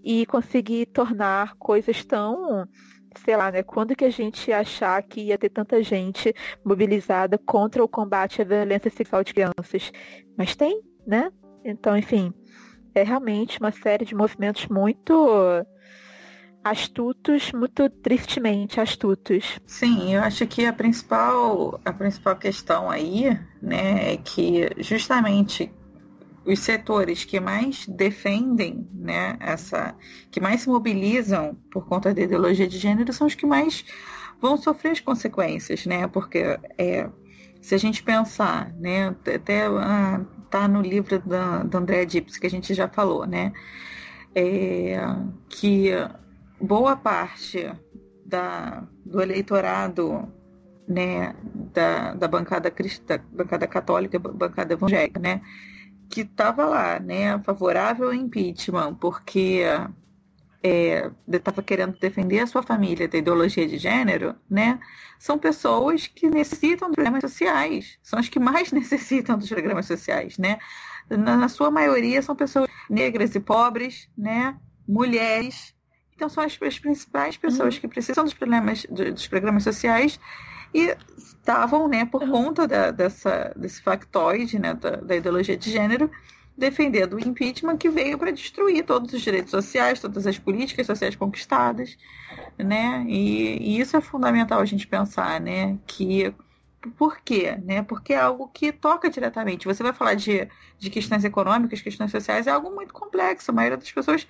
[0.03, 2.67] e conseguir tornar coisas tão
[3.19, 3.63] sei lá, né?
[3.63, 6.33] Quando que a gente ia achar que ia ter tanta gente
[6.63, 9.91] mobilizada contra o combate à violência sexual de crianças?
[10.37, 11.31] Mas tem, né?
[11.63, 12.33] Então, enfim,
[12.93, 15.65] é realmente uma série de movimentos muito
[16.63, 19.59] astutos, muito tristemente astutos.
[19.65, 25.71] Sim, eu acho que a principal, a principal questão aí, né, é que justamente
[26.45, 29.95] os setores que mais defendem, né, essa,
[30.29, 33.85] que mais se mobilizam por conta da ideologia de gênero são os que mais
[34.41, 36.05] vão sofrer as consequências, né?
[36.07, 37.09] Porque é,
[37.61, 42.47] se a gente pensar, né, até ah, tá no livro da, da Andrea Dips que
[42.47, 43.53] a gente já falou, né,
[44.35, 44.97] é,
[45.47, 45.91] que
[46.59, 47.71] boa parte
[48.25, 50.27] da, do eleitorado
[50.87, 51.33] né,
[51.73, 55.41] da, da bancada cristã, bancada católica, bancada evangélica, né,
[56.09, 59.63] que estava lá, né, favorável ao impeachment, porque
[61.27, 64.79] estava é, querendo defender a sua família da ideologia de gênero, né?
[65.19, 70.37] São pessoas que necessitam de programas sociais, são as que mais necessitam dos programas sociais,
[70.37, 70.57] né?
[71.09, 74.57] Na, na sua maioria são pessoas negras e pobres, né?
[74.87, 75.75] Mulheres.
[76.15, 77.81] Então são as, as principais pessoas uhum.
[77.81, 80.19] que precisam dos problemas dos programas sociais
[80.73, 86.09] e estavam, né, por conta da, dessa, desse factoide, né, da, da ideologia de gênero,
[86.57, 91.15] defendendo o impeachment que veio para destruir todos os direitos sociais, todas as políticas sociais
[91.15, 91.97] conquistadas,
[92.57, 93.05] né?
[93.07, 95.77] E, e, isso é fundamental a gente pensar, né?
[95.87, 96.33] Que
[96.97, 97.57] por quê?
[97.63, 97.81] Né?
[97.81, 99.65] Porque é algo que toca diretamente.
[99.65, 100.47] Você vai falar de,
[100.77, 103.49] de questões econômicas, questões sociais, é algo muito complexo.
[103.51, 104.27] A maioria das pessoas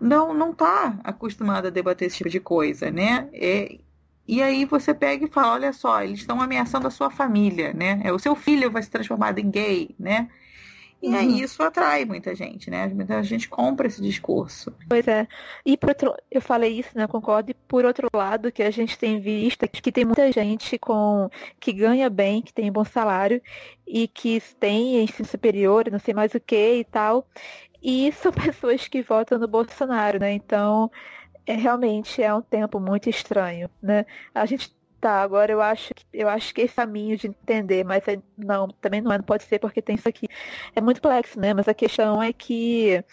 [0.00, 3.28] não não está acostumada a debater esse tipo de coisa, né?
[3.32, 3.78] É,
[4.28, 8.00] e aí você pega e fala, olha só, eles estão ameaçando a sua família, né?
[8.04, 10.28] É, o seu filho vai ser transformado em gay, né?
[11.02, 11.14] E uhum.
[11.14, 12.86] aí isso atrai muita gente, né?
[12.88, 14.74] Muita gente compra esse discurso.
[14.88, 15.28] Pois é.
[15.64, 17.06] E por outro, eu falei isso, né?
[17.06, 17.50] Concordo.
[17.50, 21.28] E por outro lado, que a gente tem visto que tem muita gente com
[21.60, 23.42] que ganha bem, que tem bom salário
[23.86, 27.26] e que tem ensino superior, não sei mais o que e tal.
[27.82, 30.32] E são pessoas que votam no Bolsonaro, né?
[30.32, 30.90] Então,
[31.46, 34.04] é, realmente é um tempo muito estranho, né?
[34.34, 38.08] A gente Tá, agora eu acho que eu acho que esse caminho de entender, mas
[38.08, 40.26] é, não, também não, é, não pode ser porque tem isso aqui.
[40.74, 41.52] É muito complexo, né?
[41.52, 43.04] Mas a questão é que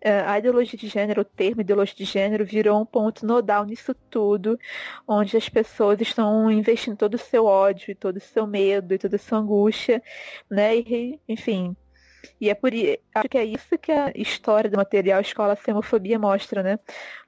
[0.00, 3.94] é, a ideologia de gênero, o termo ideologia de gênero, virou um ponto nodal nisso
[4.10, 4.58] tudo,
[5.06, 9.16] onde as pessoas estão investindo todo o seu ódio, todo o seu medo e toda
[9.16, 10.02] a sua angústia,
[10.50, 10.76] né?
[10.76, 11.76] E, enfim,
[12.40, 12.72] e é por
[13.14, 16.78] acho que é isso que a história do material Escola Sem Homofobia mostra, né?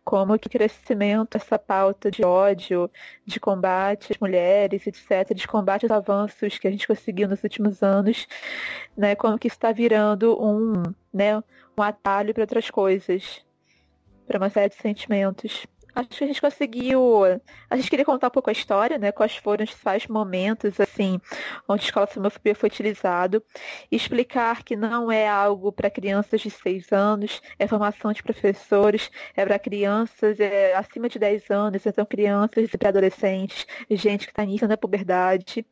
[0.05, 2.91] Como que crescimento, essa pauta de ódio,
[3.25, 7.83] de combate às mulheres, etc., de combate aos avanços que a gente conseguiu nos últimos
[7.83, 8.27] anos,
[8.97, 9.15] né?
[9.15, 10.83] Como que está virando um,
[11.13, 13.45] né, um atalho para outras coisas,
[14.27, 15.67] para uma série de sentimentos.
[15.95, 17.23] Acho que a gente conseguiu.
[17.71, 19.13] A gente queria contar um pouco a história, né?
[19.13, 21.21] Quais foram os principais momentos, assim,
[21.69, 23.43] onde a escola semofobia foi utilizado.
[23.91, 29.45] Explicar que não é algo para crianças de 6 anos, é formação de professores, é
[29.45, 34.67] para crianças é, acima de 10 anos, então crianças e pré-adolescentes, gente que está início
[34.67, 35.65] da puberdade.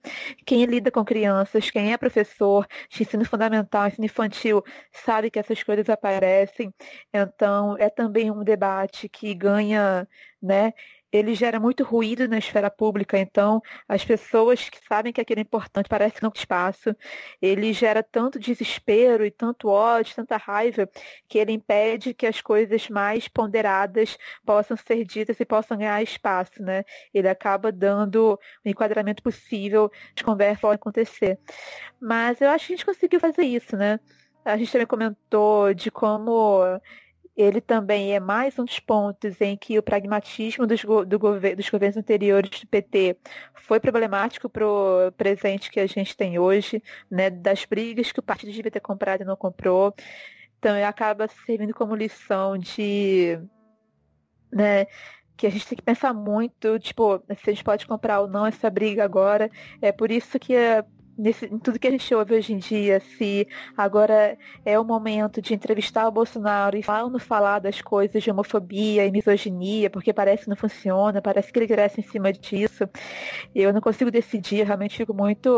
[0.47, 4.63] Quem lida com crianças, quem é professor de ensino fundamental, ensino infantil,
[4.93, 6.73] sabe que essas coisas aparecem.
[7.13, 10.07] Então, é também um debate que ganha
[10.43, 10.73] né?
[11.13, 15.43] Ele gera muito ruído na esfera pública, então as pessoas que sabem que aquilo é
[15.43, 16.97] importante parecem que não tem espaço.
[17.41, 20.89] Ele gera tanto desespero e tanto ódio, tanta raiva,
[21.29, 26.63] que ele impede que as coisas mais ponderadas possam ser ditas e possam ganhar espaço,
[26.63, 26.83] né?
[27.13, 31.39] Ele acaba dando o enquadramento possível de conversa pode acontecer.
[32.01, 34.01] Mas eu acho que a gente conseguiu fazer isso, né?
[34.45, 36.63] A gente também comentou de como
[37.37, 41.97] ele também é mais um dos pontos em que o pragmatismo dos, do dos governos
[41.97, 43.17] anteriores do PT
[43.55, 48.23] foi problemático para o presente que a gente tem hoje, né, das brigas que o
[48.23, 49.95] partido devia ter comprado e não comprou.
[50.59, 53.39] Então, ele acaba servindo como lição de.
[54.53, 54.87] Né,
[55.37, 58.47] que a gente tem que pensar muito, tipo, se a gente pode comprar ou não
[58.47, 59.51] essa briga agora.
[59.81, 60.55] É por isso que
[61.17, 63.47] nesse, em tudo que a gente ouve hoje em dia, se
[63.77, 68.23] agora é o momento de entrevistar o Bolsonaro e falar ou não falar das coisas
[68.23, 72.33] de homofobia e misoginia, porque parece que não funciona, parece que ele cresce em cima
[72.33, 72.89] disso.
[73.55, 75.51] Eu não consigo decidir, realmente fico muito.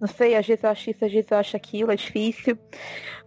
[0.00, 2.58] Não sei, às vezes eu acho isso, às vezes eu acho aquilo, é difícil.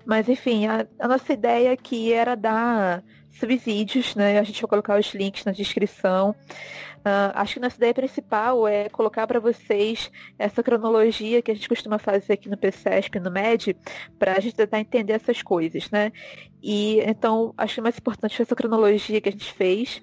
[0.05, 4.39] Mas enfim, a, a nossa ideia aqui era dar subsídios, né?
[4.39, 6.35] A gente vai colocar os links na descrição.
[7.07, 11.69] Uh, acho que nossa ideia principal é colocar para vocês essa cronologia que a gente
[11.69, 13.77] costuma fazer aqui no PCESP, no MED,
[14.19, 16.11] para a gente tentar entender essas coisas, né?
[16.61, 20.01] E então, acho que o mais importante foi essa cronologia que a gente fez.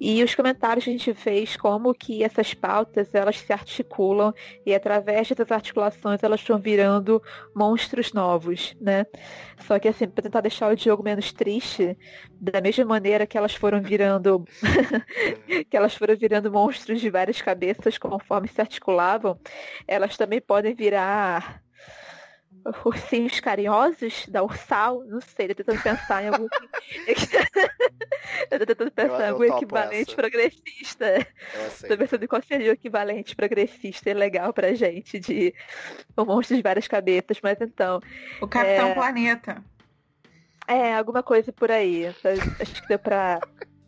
[0.00, 4.32] E os comentários que a gente fez, como que essas pautas elas se articulam
[4.66, 7.22] e através dessas articulações elas estão virando
[7.54, 9.06] monstros novos, né?
[9.58, 11.96] Só que assim, para tentar deixar o Diogo menos triste,
[12.40, 14.44] da mesma maneira que elas foram virando
[15.70, 19.38] que elas foram virando monstros de várias cabeças conforme se articulavam,
[19.86, 21.62] elas também podem virar
[22.84, 26.46] ursinhos carinhosos da Ursal, não sei, tô tentando pensar em algum.
[28.50, 30.16] eu tô tentando pensar eu, em algum equivalente essa.
[30.16, 31.26] progressista.
[31.88, 35.54] Tô pensando em qual seria o equivalente progressista e legal pra gente de
[36.16, 38.00] um monstro de várias cabeças, mas então.
[38.40, 38.94] O Capitão é...
[38.94, 39.64] Planeta.
[40.68, 42.06] É, alguma coisa por aí.
[42.06, 43.40] Acho que deu pra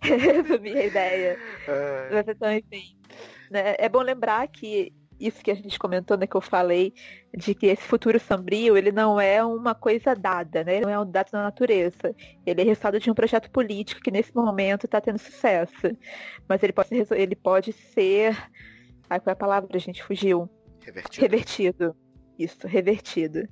[0.16, 1.38] resumir a ideia.
[1.66, 2.08] É...
[2.12, 2.96] Mas então, enfim.
[3.50, 3.74] Né?
[3.78, 6.92] É bom lembrar que isso que a gente comentou, né, que eu falei,
[7.36, 10.76] de que esse futuro sombrio, ele não é uma coisa dada, né?
[10.76, 12.14] Ele não é um dado da natureza.
[12.44, 15.96] Ele é resultado de um projeto político que nesse momento está tendo sucesso.
[16.48, 18.36] Mas ele pode ser, ele pode ser.
[19.08, 19.68] Ai, qual é a palavra?
[19.72, 20.48] A gente fugiu.
[20.80, 21.22] Revertido.
[21.22, 21.96] Revertido.
[22.38, 23.48] Isso, revertido.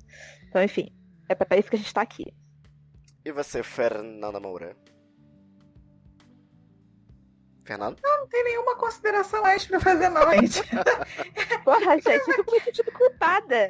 [0.47, 0.89] Então, enfim,
[1.29, 2.33] é para isso que a gente está aqui.
[3.25, 4.75] E você, Fernanda Moura?
[7.63, 7.99] Fernando?
[8.03, 10.61] Não, não tem nenhuma consideração mais pra fazer, não, gente.
[11.63, 13.67] Porra, gente, eu fico me sentindo culpada.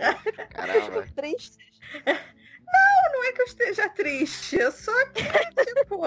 [0.49, 1.07] Caramba.
[1.15, 1.57] triste.
[2.05, 4.57] Não, não é que eu esteja triste.
[4.57, 6.01] Eu só que, tipo,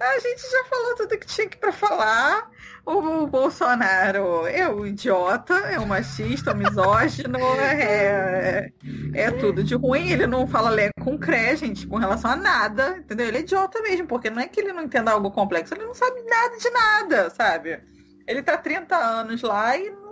[0.00, 2.50] a gente já falou tudo que tinha que pra falar.
[2.84, 8.72] O Bolsonaro é um idiota, é um machista, um misógino, é,
[9.14, 10.10] é tudo de ruim.
[10.10, 13.26] Ele não fala lé com cré, gente, com relação a nada, entendeu?
[13.26, 15.94] Ele é idiota mesmo, porque não é que ele não entenda algo complexo, ele não
[15.94, 17.80] sabe nada de nada, sabe?
[18.26, 20.08] Ele tá 30 anos lá e não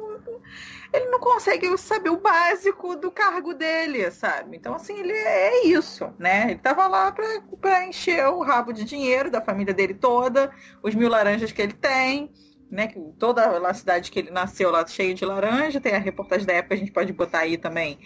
[0.93, 4.57] ele não consegue saber o básico do cargo dele, sabe?
[4.57, 6.51] Então, assim, ele é isso, né?
[6.51, 10.51] Ele tava lá pra encher o rabo de dinheiro da família dele toda,
[10.82, 12.32] os mil laranjas que ele tem,
[12.70, 12.93] né?
[13.18, 16.74] Toda a cidade que ele nasceu lá cheio de laranja, tem a reportagem da época,
[16.74, 17.99] a gente pode botar aí também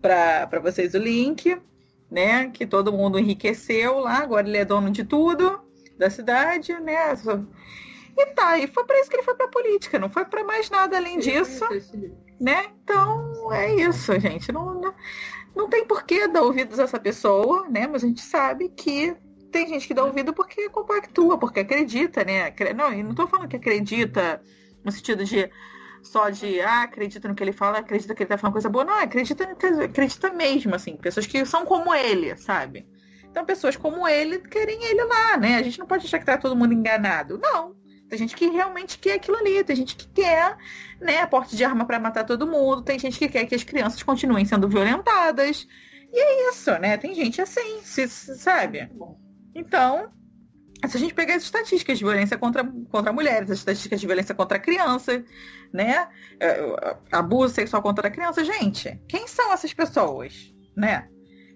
[0.00, 1.60] para vocês o link,
[2.10, 2.48] né?
[2.50, 5.60] Que todo mundo enriqueceu lá, agora ele é dono de tudo
[5.98, 7.14] da cidade, né?
[8.16, 10.68] E tá, e foi para isso que ele foi pra política, não foi para mais
[10.68, 11.64] nada além disso,
[12.40, 12.66] né?
[12.82, 14.52] Então é isso, gente.
[14.52, 14.94] Não, não,
[15.54, 17.86] não tem porquê dar ouvidos a essa pessoa, né?
[17.86, 19.16] Mas a gente sabe que
[19.50, 22.54] tem gente que dá ouvido porque compactua, porque acredita, né?
[22.74, 24.40] Não, e não tô falando que acredita
[24.84, 25.50] no sentido de
[26.02, 28.84] só de ah, acredita no que ele fala, acredita que ele tá falando coisa boa.
[28.84, 29.44] Não, acredita,
[29.84, 30.96] acredita mesmo, assim.
[30.96, 32.86] Pessoas que são como ele, sabe?
[33.30, 35.56] Então, pessoas como ele querem ele lá, né?
[35.56, 37.38] A gente não pode achar que tá todo mundo enganado.
[37.38, 37.76] Não.
[38.10, 40.56] Tem gente que realmente quer aquilo ali, tem gente que quer,
[41.00, 44.02] né, porte de arma para matar todo mundo, tem gente que quer que as crianças
[44.02, 45.66] continuem sendo violentadas.
[46.12, 46.96] E é isso, né?
[46.96, 48.90] Tem gente assim, se, sabe?
[49.54, 50.10] Então,
[50.88, 54.34] se a gente pegar as estatísticas de violência contra, contra mulheres, as estatísticas de violência
[54.34, 55.22] contra crianças,
[55.72, 56.08] né?
[56.40, 61.08] É, abuso sexual contra a criança, gente, quem são essas pessoas, né?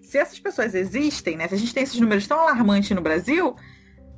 [0.03, 1.49] Se essas pessoas existem, né?
[1.49, 3.57] Se a gente tem esses números tão alarmantes no Brasil,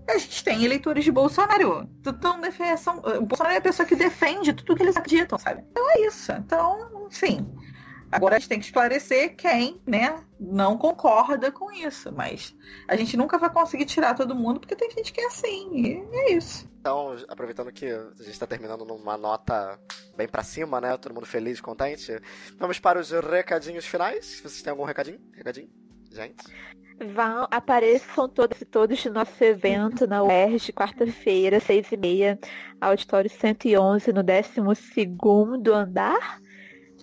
[0.09, 1.89] a gente tem eleitores de Bolsonaro.
[2.01, 5.65] Então, defensão, o Bolsonaro é a pessoa que defende tudo que eles acreditam, sabe?
[5.71, 6.33] Então é isso.
[6.33, 7.47] Então, enfim.
[8.11, 12.13] Agora a gente tem que esclarecer quem, né, não concorda com isso.
[12.13, 12.55] Mas
[12.87, 15.71] a gente nunca vai conseguir tirar todo mundo porque tem gente que é assim.
[15.75, 16.71] E é isso.
[16.81, 19.79] Então, aproveitando que a gente está terminando numa nota
[20.17, 20.97] bem para cima, né?
[20.97, 22.17] Todo mundo feliz, contente.
[22.59, 24.41] Vamos para os recadinhos finais.
[24.41, 25.19] Vocês têm algum recadinho?
[25.35, 25.69] Recadinho?
[26.13, 26.45] Gente?
[26.99, 32.38] Vão, apareçam todos e todos no nosso evento na UERJ, quarta-feira, seis e meia,
[32.80, 34.61] auditório 111, no 12
[35.74, 36.40] andar.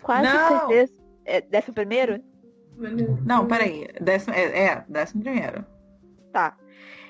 [0.01, 0.47] Quase Não.
[0.47, 0.93] certeza.
[1.25, 2.19] É, décimo primeiro?
[3.23, 3.87] Não, peraí.
[4.01, 5.63] Décimo, é, é, décimo primeiro.
[6.31, 6.57] Tá.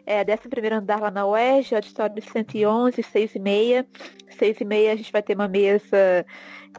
[0.06, 3.88] É, 11 primeiro andar lá na UERJ, auditório 111, seis e meia.
[4.38, 6.26] Seis e meia a gente vai ter uma mesa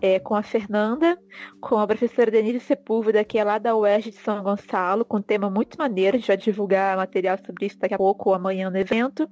[0.01, 1.19] é, com a Fernanda,
[1.61, 5.23] com a professora Denise Sepúlveda, que é lá da UERJ de São Gonçalo, com um
[5.23, 8.71] tema muito maneiro, a gente vai divulgar material sobre isso daqui a pouco ou amanhã
[8.71, 9.29] no evento.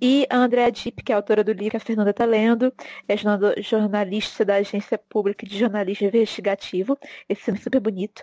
[0.00, 2.72] E a Andrea Dipp, que é autora do livro que a Fernanda está lendo,
[3.08, 3.14] é
[3.62, 8.22] jornalista da Agência Pública de Jornalismo Investigativo, esse nome é super bonito.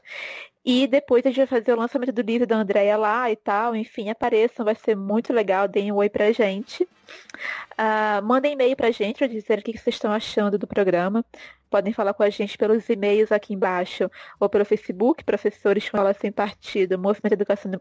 [0.63, 3.76] E depois a gente vai fazer o lançamento do livro da Andrea lá e tal.
[3.76, 5.67] Enfim, apareçam, vai ser muito legal.
[5.67, 6.84] Deem um oi pra gente.
[6.84, 11.26] Uh, mandem e-mail pra gente para dizer o que vocês estão achando do programa.
[11.70, 14.09] Podem falar com a gente pelos e-mails aqui embaixo
[14.39, 17.72] ou pelo Facebook, Professores Escola Sem Partido, Movimento Educação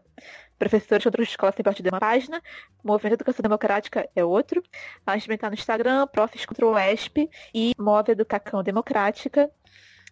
[0.59, 2.41] Professores Contra Escola Sem Partido é uma página,
[2.83, 4.61] Movimento Educação Democrática é outro.
[5.07, 9.49] A gente está no Instagram, Profs contra o ESP e Move Educação Democrática.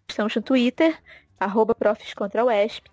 [0.07, 0.97] Estamos no Twitter,
[1.39, 2.89] arroba Profs contra o ESP.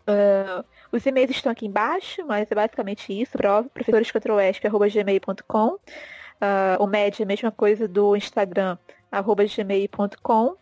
[0.00, 3.38] Uh, os e-mails estão aqui embaixo, mas é basicamente isso,
[3.72, 5.78] professores contra o ESP, arroba gmail.com.
[6.40, 8.78] Uh, o MED é a mesma coisa do Instagram,
[9.10, 10.56] arroba gmail.com.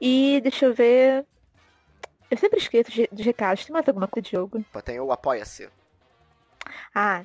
[0.00, 1.24] E deixa eu ver.
[2.30, 3.64] Eu sempre esqueço de, recados.
[3.64, 4.64] Tem mais alguma coisa, Diogo?
[4.84, 5.68] Tem o Apoia-se.
[6.94, 7.24] Ah,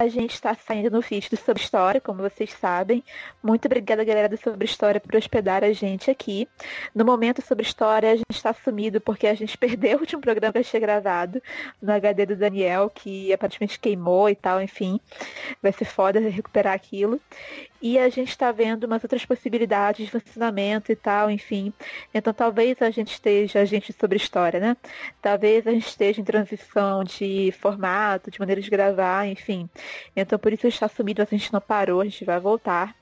[0.00, 3.04] a gente está saindo no feed do Sobre História, como vocês sabem.
[3.42, 6.48] Muito obrigada, galera do Sobre História, por hospedar a gente aqui.
[6.94, 10.54] No momento Sobre História, a gente está sumido porque a gente perdeu o último programa
[10.54, 11.42] que eu tinha gravado
[11.82, 14.98] no HD do Daniel, que aparentemente queimou e tal, enfim.
[15.62, 17.20] Vai ser foda recuperar aquilo.
[17.82, 21.72] E a gente está vendo umas outras possibilidades de funcionamento e tal, enfim.
[22.12, 24.76] Então talvez a gente esteja, a gente sobre história, né?
[25.22, 29.68] Talvez a gente esteja em transição de formato, de maneira de gravar, enfim.
[30.14, 32.99] Então por isso está sumido, a gente não parou, a gente vai voltar.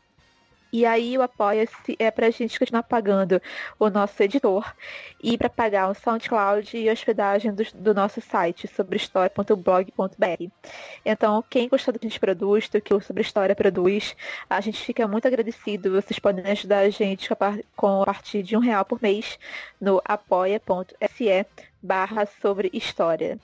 [0.72, 3.40] E aí o Apoia-se é pra gente continuar pagando
[3.78, 4.74] o nosso editor
[5.22, 10.52] e para pagar o SoundCloud e hospedagem do, do nosso site sobre história.blog.br.
[11.04, 14.14] Então, quem gostou do que a gente produz, do que o Sobre História produz,
[14.48, 15.92] a gente fica muito agradecido.
[15.92, 17.30] Vocês podem ajudar a gente
[17.74, 19.38] com a partir de um real por mês
[19.80, 21.46] no apoia.se
[21.82, 23.38] barra sobre história.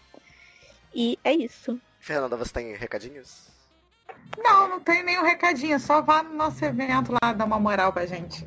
[0.95, 1.81] E é isso.
[1.99, 3.54] Fernanda, você tem recadinhos?
[4.39, 5.79] Não, não tem nenhum recadinho.
[5.79, 8.47] Só vá no nosso evento lá dar uma moral pra gente.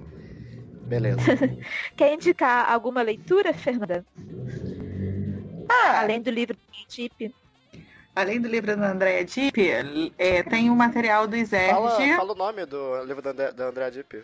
[0.88, 1.20] Beleza.
[1.96, 4.06] Quer indicar alguma leitura, Fernanda?
[5.70, 7.34] Ah, Além do livro do Deep.
[8.16, 9.60] Além do livro da Andréa Dipp,
[10.18, 11.72] é, tem o um material do Iserge.
[11.72, 14.24] Fala, fala, o nome do livro da, da Andréa Dipp.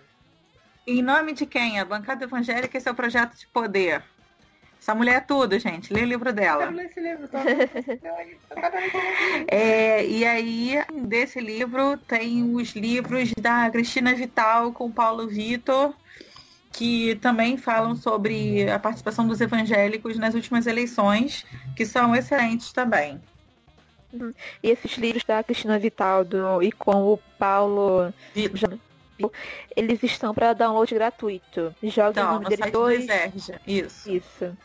[0.88, 1.80] Em nome de quem?
[1.80, 4.04] A Bancada Evangélica, esse é o projeto de poder.
[4.84, 5.94] Essa mulher é tudo, gente.
[5.94, 6.66] Lê o livro dela.
[6.66, 7.40] Eu esse livro, tá?
[9.48, 10.74] é, e aí,
[11.06, 15.94] desse livro, tem os livros da Cristina Vital com Paulo Vitor,
[16.74, 21.46] que também falam sobre a participação dos evangélicos nas últimas eleições,
[21.78, 23.22] que são excelentes também.
[24.12, 24.34] Uhum.
[24.62, 28.78] E esses livros da Cristina Vital do, e com o Paulo Vitor.
[29.78, 31.74] Eles estão para download gratuito.
[31.84, 33.08] Joga então, no site dois.
[33.66, 34.12] Isso.
[34.12, 34.58] Isso.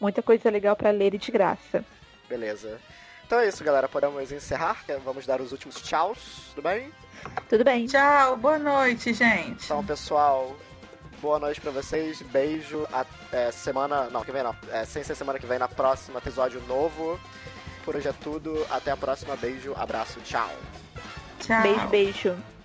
[0.00, 1.84] Muita coisa legal para ler e de graça.
[2.28, 2.78] Beleza.
[3.26, 3.88] Então é isso, galera.
[3.88, 4.84] Podemos encerrar?
[5.04, 6.18] Vamos dar os últimos tchauz,
[6.54, 6.92] tudo bem?
[7.48, 7.86] Tudo bem.
[7.86, 9.64] Tchau, boa noite, gente.
[9.64, 10.56] Então, pessoal,
[11.20, 12.22] boa noite para vocês.
[12.22, 12.86] Beijo.
[12.92, 14.04] Até semana.
[14.10, 14.54] Não, que vem não.
[14.70, 17.18] É, sem ser semana que vem, na próxima episódio novo.
[17.84, 18.64] Por hoje é tudo.
[18.70, 19.36] Até a próxima.
[19.36, 20.50] Beijo, abraço, tchau.
[21.40, 21.62] Tchau.
[21.62, 22.55] Beijo, beijo.